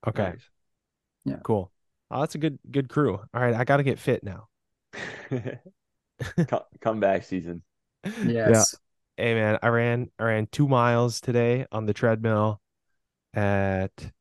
[0.07, 0.33] Okay,
[1.25, 1.39] Yeah.
[1.43, 1.71] cool.
[2.11, 3.15] Oh, that's a good good crew.
[3.15, 4.47] All right, I gotta get fit now.
[6.47, 7.63] Co- Comeback season.
[8.23, 8.75] Yes.
[9.17, 12.61] Hey man, I ran I ran two miles today on the treadmill
[13.33, 14.11] at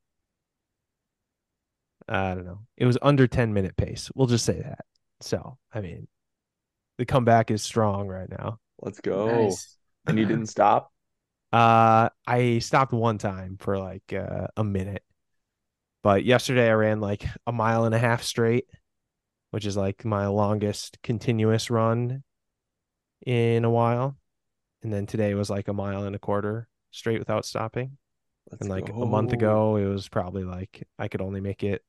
[2.08, 2.60] I don't know.
[2.76, 4.10] It was under 10 minute pace.
[4.14, 4.84] We'll just say that.
[5.20, 6.08] So, I mean,
[6.96, 8.58] the comeback is strong right now.
[8.80, 9.26] Let's go.
[9.26, 9.76] Nice.
[10.06, 10.92] And you didn't stop?
[11.52, 15.02] Uh, I stopped one time for like uh, a minute,
[16.02, 18.66] but yesterday I ran like a mile and a half straight,
[19.50, 22.22] which is like my longest continuous run
[23.26, 24.16] in a while.
[24.82, 27.96] And then today was like a mile and a quarter straight without stopping.
[28.50, 31.82] Let's And like a month ago, it was probably like I could only make it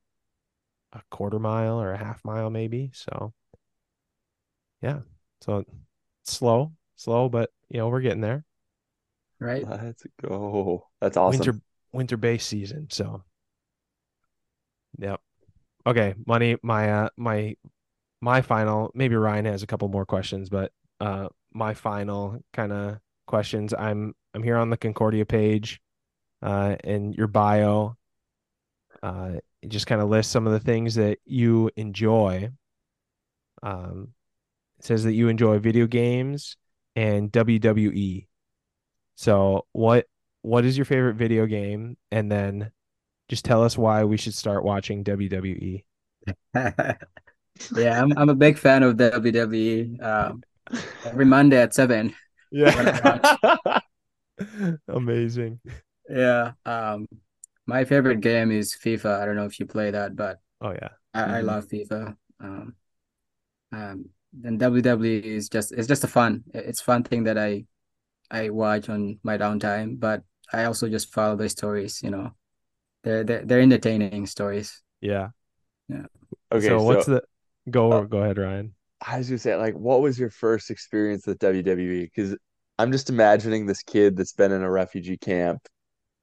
[0.93, 2.91] a quarter mile or a half mile, maybe.
[2.93, 3.33] So,
[4.81, 4.99] yeah.
[5.41, 5.65] So
[6.25, 8.45] slow, slow, but you know, we're getting there.
[9.39, 9.67] Right.
[9.67, 10.87] Let's go.
[11.01, 11.39] That's awesome.
[11.39, 11.61] winter
[11.93, 12.87] winter base season.
[12.91, 13.23] So,
[14.97, 15.21] yep.
[15.87, 16.57] Okay, Munir.
[16.63, 17.55] My uh, my
[18.21, 18.91] my final.
[18.93, 23.73] Maybe Ryan has a couple more questions, but uh, my final kind of questions.
[23.73, 25.81] I'm I'm here on the Concordia page.
[26.41, 27.97] uh, in your bio.
[29.01, 32.49] Uh, it just kind of lists some of the things that you enjoy.
[33.62, 34.14] Um,
[34.80, 36.55] it says that you enjoy video games
[36.95, 38.28] and WWE.
[39.16, 40.05] So what
[40.41, 41.97] what is your favorite video game?
[42.12, 42.72] And then
[43.28, 45.84] just tell us why we should start watching WWE.
[46.55, 46.95] yeah,
[47.76, 50.01] I'm I'm a big fan of WWE.
[50.01, 50.43] Um,
[51.05, 52.16] every Monday at seven.
[52.51, 53.80] Yeah.
[54.88, 55.60] Amazing.
[56.10, 56.53] Yeah.
[56.66, 57.07] Um,
[57.70, 59.22] my favorite game is FIFA.
[59.22, 60.89] I don't know if you play that, but Oh yeah.
[61.13, 61.47] I, I Mhm.
[61.47, 62.17] love FIFA.
[62.41, 62.76] Um,
[63.72, 64.05] um,
[64.43, 66.43] and WWE is just it's just a fun.
[66.53, 67.65] It's fun thing that I
[68.32, 72.01] I watch on my downtime, but I also just follow the stories.
[72.03, 72.32] You know,
[73.03, 74.82] they're they're, they're entertaining stories.
[75.01, 75.30] Yeah.
[75.88, 76.05] Yeah.
[76.51, 77.24] Okay, so what's the
[77.70, 78.76] go uh, go ahead, Ryan.
[79.05, 82.05] I was gonna say, like, what was your first experience with WWE?
[82.05, 82.36] Because
[82.78, 85.61] I'm just imagining this kid that's been in a refugee camp,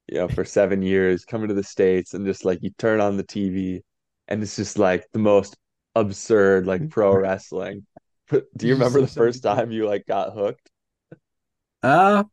[0.07, 3.17] you know, for seven years, coming to the States, and just like you turn on
[3.17, 3.83] the TV,
[4.27, 5.57] and it's just like the most
[5.95, 7.85] absurd, like pro wrestling.
[8.29, 10.69] But do you remember the first time you like got hooked?
[11.83, 12.23] Uh,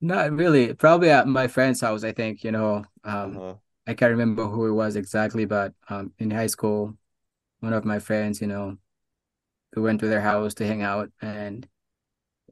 [0.00, 0.74] not really.
[0.74, 2.84] Probably at my friend's house, I think, you know.
[3.04, 3.56] Um, Uh-huh.
[3.86, 6.96] I can't remember who it was exactly, but um, in high school,
[7.60, 8.78] one of my friends, you know,
[9.76, 11.68] we went to their house to hang out, and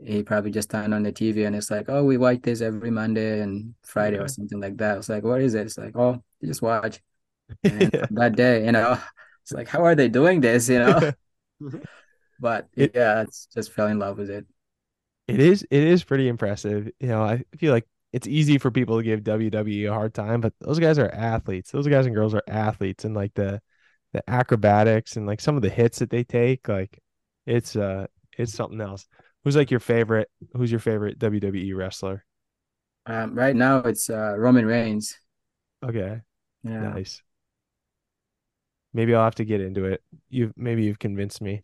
[0.05, 2.91] he probably just turned on the TV, and it's like, oh, we watch this every
[2.91, 4.99] Monday and Friday or something like that.
[4.99, 5.67] It's like, what is it?
[5.67, 7.01] It's like, oh, you just watch.
[7.65, 8.07] Yeah.
[8.11, 8.97] that day, you know,
[9.43, 10.69] it's like, how are they doing this?
[10.69, 11.13] You know,
[12.41, 14.47] but It- yeah, it's just fell in love with it.
[15.29, 16.91] It is it is pretty impressive.
[16.99, 20.41] You know, I feel like it's easy for people to give WWE a hard time,
[20.41, 21.71] but those guys are athletes.
[21.71, 23.61] Those guys and girls are athletes and like the
[24.13, 26.99] the acrobatics and like some of the hits that they take, like
[27.47, 29.07] it's uh it's something else.
[29.45, 32.25] Who's like your favorite who's your favorite WWE wrestler?
[33.07, 35.17] Um, right now it's uh, Roman Reigns.
[35.83, 36.23] Okay,
[36.63, 36.95] Yeah.
[36.95, 37.23] nice.
[38.93, 40.03] Maybe I'll have to get into it.
[40.29, 41.63] You've maybe you've convinced me.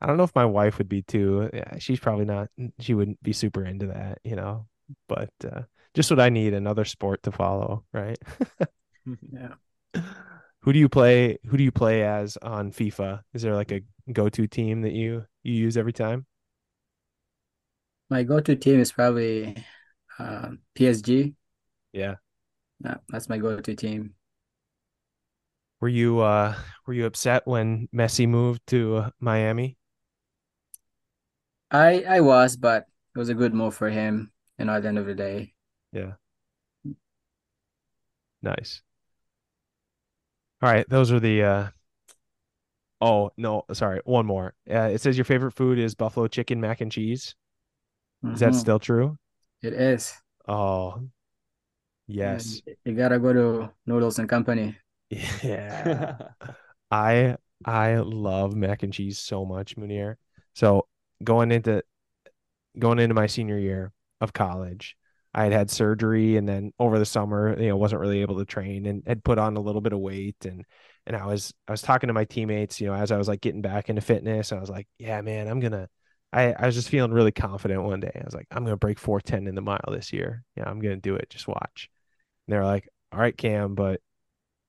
[0.00, 1.50] I don't know if my wife would be too.
[1.54, 2.50] Yeah, she's probably not.
[2.80, 4.66] She wouldn't be super into that, you know.
[5.08, 5.62] But uh,
[5.94, 8.18] just what I need, another sport to follow, right?
[9.32, 9.54] Yeah.
[10.62, 11.38] Who do you play?
[11.46, 13.22] Who do you play as on FIFA?
[13.34, 16.26] Is there like a go-to team that you you use every time?
[18.14, 19.56] My go-to team is probably
[20.20, 21.34] um, PSG.
[21.92, 22.14] Yeah.
[22.78, 24.14] Yeah, that's my go-to team.
[25.80, 26.54] Were you uh
[26.86, 29.78] were you upset when Messi moved to uh, Miami?
[31.72, 32.86] I I was, but
[33.16, 35.54] it was a good move for him, you know, at the end of the day.
[35.92, 36.12] Yeah.
[38.42, 38.82] Nice.
[40.62, 41.68] All right, those are the uh
[43.00, 44.54] Oh, no, sorry, one more.
[44.70, 47.34] Uh, it says your favorite food is buffalo chicken mac and cheese.
[48.32, 49.16] Is that still true?
[49.62, 50.14] It is.
[50.46, 51.02] Oh,
[52.06, 52.62] yes.
[52.66, 54.76] And you gotta go to Noodles and Company.
[55.42, 56.16] Yeah.
[56.90, 60.16] I I love mac and cheese so much, Munir.
[60.54, 60.86] So
[61.22, 61.82] going into
[62.78, 64.96] going into my senior year of college,
[65.32, 68.44] I had had surgery, and then over the summer, you know, wasn't really able to
[68.44, 70.64] train, and had put on a little bit of weight, and
[71.06, 73.40] and I was I was talking to my teammates, you know, as I was like
[73.40, 75.88] getting back into fitness, I was like, yeah, man, I'm gonna.
[76.34, 78.10] I, I was just feeling really confident one day.
[78.12, 80.42] I was like, I'm gonna break 410 in the mile this year.
[80.56, 81.30] Yeah, I'm gonna do it.
[81.30, 81.88] Just watch.
[82.46, 84.00] And they're like, all right, Cam, but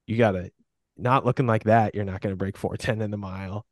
[0.06, 0.52] you gotta
[0.96, 3.66] not looking like that, you're not gonna break 410 in the mile.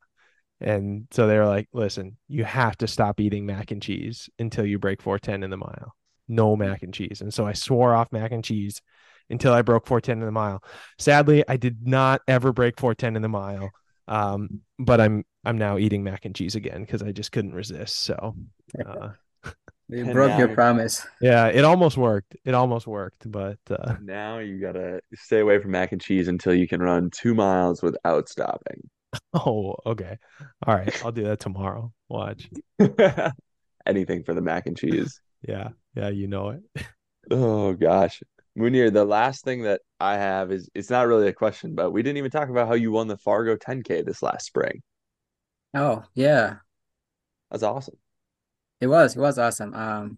[0.60, 4.65] And so they were like, listen, you have to stop eating mac and cheese until
[4.65, 5.94] you break 410 in the mile.
[6.28, 7.22] No mac and cheese.
[7.22, 8.82] And so I swore off mac and cheese
[9.30, 10.64] until I broke 410 in the mile.
[10.98, 13.72] Sadly, I did not ever break 410 in the mile.
[14.08, 18.00] Um, but I'm I'm now eating mac and cheese again because I just couldn't resist.
[18.00, 18.36] So
[18.86, 19.10] uh,
[19.90, 21.06] You And broke your promise.
[21.22, 22.36] yeah, it almost worked.
[22.46, 26.54] It almost worked, but uh, Now you gotta stay away from mac and cheese until
[26.54, 28.90] you can run two miles without stopping.
[29.34, 30.18] oh, okay.
[30.66, 31.92] All right, I'll do that tomorrow.
[32.10, 32.50] Watch.
[33.86, 35.20] Anything for the mac and cheese.
[35.48, 36.86] Yeah, yeah, you know it.
[37.30, 38.22] Oh gosh.
[38.58, 42.04] Munir, the last thing that I have is it's not really a question, but we
[42.04, 44.82] didn't even talk about how you won the Fargo 10K this last spring.
[45.74, 46.58] Oh, yeah.
[47.50, 47.98] That's awesome.
[48.80, 49.16] It was.
[49.16, 49.74] It was awesome.
[49.74, 50.18] Um,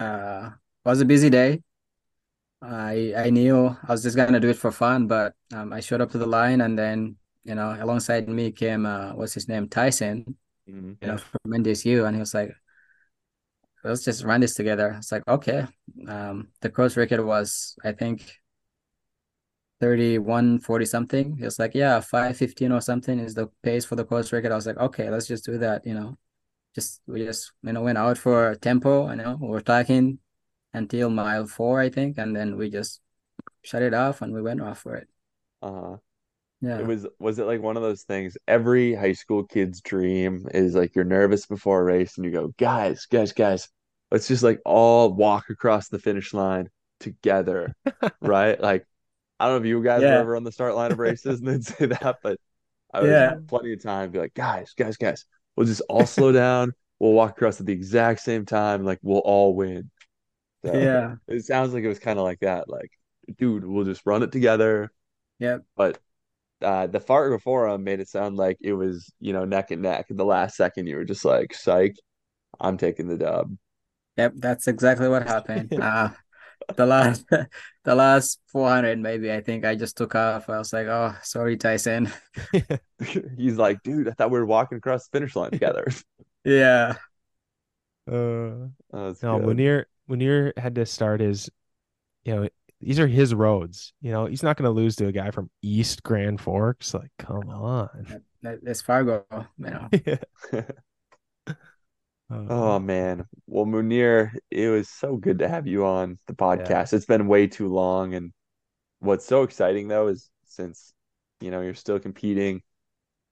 [0.00, 0.50] uh,
[0.84, 1.62] was a busy day.
[2.60, 6.00] I I knew I was just gonna do it for fun, but um, I showed
[6.00, 9.68] up to the line, and then you know, alongside me came uh, what's his name,
[9.68, 10.36] Tyson,
[10.68, 10.96] Mhm.
[11.00, 12.54] you know, from NDSU, and he was like,
[13.84, 15.66] "Let's just run this together." It's like, okay.
[16.08, 18.40] Um, the course record was, I think,
[19.80, 21.38] 31, 40 something.
[21.40, 24.52] Was like, yeah, 515 or something is the pace for the course record.
[24.52, 26.16] I was like, okay, let's just do that, you know.
[26.74, 30.18] Just we just you know went out for tempo, you know, we were talking,
[30.74, 33.00] until mile four, I think, and then we just
[33.62, 35.08] shut it off and we went off for it.
[35.62, 35.96] Uh-huh.
[36.60, 36.78] Yeah.
[36.80, 40.74] It was was it like one of those things every high school kid's dream is
[40.74, 43.68] like you're nervous before a race and you go, guys, guys, guys,
[44.10, 46.68] let's just like all walk across the finish line
[47.00, 47.74] together,
[48.20, 48.58] right?
[48.60, 48.86] Like
[49.38, 50.10] I don't know if you guys Yeah.
[50.12, 52.38] were ever on the start line of races and they'd say that, but
[52.92, 53.34] I was Yeah.
[53.48, 55.24] plenty of time be like, guys, guys, guys,
[55.56, 56.72] we'll just all slow down.
[57.00, 59.90] We'll walk across at the exact same time, like we'll all win.
[60.64, 61.16] So Yeah.
[61.28, 62.68] it sounds like it was kind of like that.
[62.68, 62.90] Like,
[63.38, 64.90] dude, we'll just run it together.
[65.40, 65.64] Yep.
[65.76, 65.98] But
[66.64, 70.06] uh, the Fargo Forum made it sound like it was, you know, neck and neck.
[70.10, 71.96] At the last second, you were just like, psych,
[72.60, 73.56] I'm taking the dub.
[74.16, 74.32] Yep.
[74.36, 75.72] That's exactly what happened.
[75.82, 76.10] Uh,
[76.76, 77.26] the last,
[77.84, 80.48] the last 400, maybe, I think I just took off.
[80.48, 82.10] I was like, oh, sorry, Tyson.
[83.36, 85.86] He's like, dude, I thought we were walking across the finish line together.
[86.44, 86.96] Yeah.
[88.10, 89.56] Uh, Oh, that's no, good.
[89.56, 91.50] Munir Munir had to start his,
[92.24, 92.48] you know,
[92.84, 93.92] these are his roads.
[94.00, 96.94] You know, he's not going to lose to a guy from East Grand Forks.
[96.94, 98.22] Like, come on.
[98.42, 99.88] That- That's Fargo, you know.
[102.30, 103.26] Oh man.
[103.46, 106.92] Well, Munir, it was so good to have you on the podcast.
[106.92, 108.14] It's been way too long.
[108.14, 108.32] And
[109.00, 110.92] what's so exciting though is since,
[111.40, 112.62] you know, you're still competing,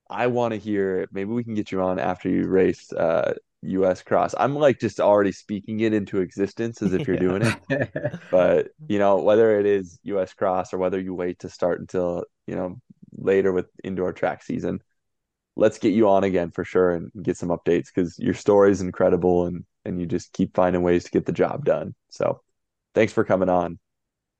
[0.09, 3.33] I want to hear maybe we can get you on after you race uh
[3.63, 4.35] US Cross.
[4.37, 7.17] I'm like just already speaking it into existence as if you're Yeah.
[7.17, 7.55] doing it.
[8.31, 12.25] But, you know, whether it is US Cross or whether you wait to start until,
[12.47, 12.77] you know,
[13.17, 14.81] later with indoor track season,
[15.55, 18.81] let's get you on again for sure and get some updates because your story is
[18.81, 21.95] incredible and and you just keep finding ways to get the job done.
[22.09, 22.41] So
[22.95, 23.79] thanks for coming on.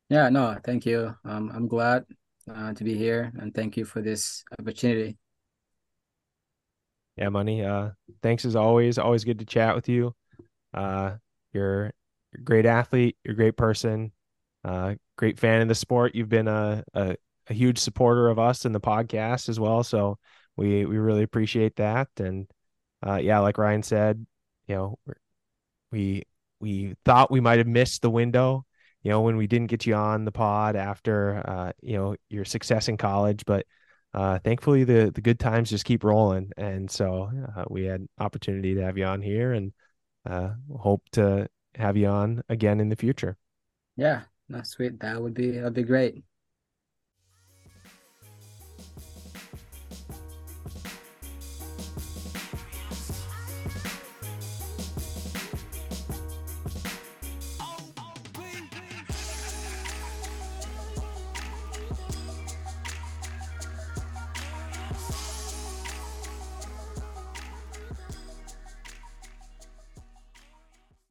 [0.10, 1.16] Yeah, no, thank you.
[1.26, 2.06] Um, I'm glad
[2.50, 5.18] uh, to be here and thank you for this opportunity.
[7.18, 7.68] Yeah, Munir.
[7.68, 7.92] Uh,
[8.22, 8.98] thanks as always.
[8.98, 10.16] Always good to chat with you.
[10.74, 11.16] Uh,
[11.54, 11.86] you're,
[12.34, 13.18] you're a great athlete.
[13.24, 14.12] You're a great person.
[14.64, 16.16] Uh, great fan of the sport.
[16.16, 17.16] You've been a, a
[17.48, 19.84] a huge supporter of us and the podcast as well.
[19.84, 20.18] So
[20.56, 22.08] we we really appreciate that.
[22.18, 22.48] And
[23.06, 24.26] uh, yeah, like Ryan said,
[24.68, 25.00] you know,
[25.92, 26.24] we
[26.60, 28.66] we thought we might have missed the window.
[29.04, 32.46] You know, when we didn't get you on the pod after uh, you know your
[32.46, 33.66] success in college, but
[34.14, 38.76] uh, thankfully the the good times just keep rolling, and so uh, we had opportunity
[38.76, 39.74] to have you on here, and
[40.26, 43.38] uh, hope to have you on again in the future.
[43.96, 45.00] Yeah, no, sweet.
[45.00, 46.24] That would be that'd be great.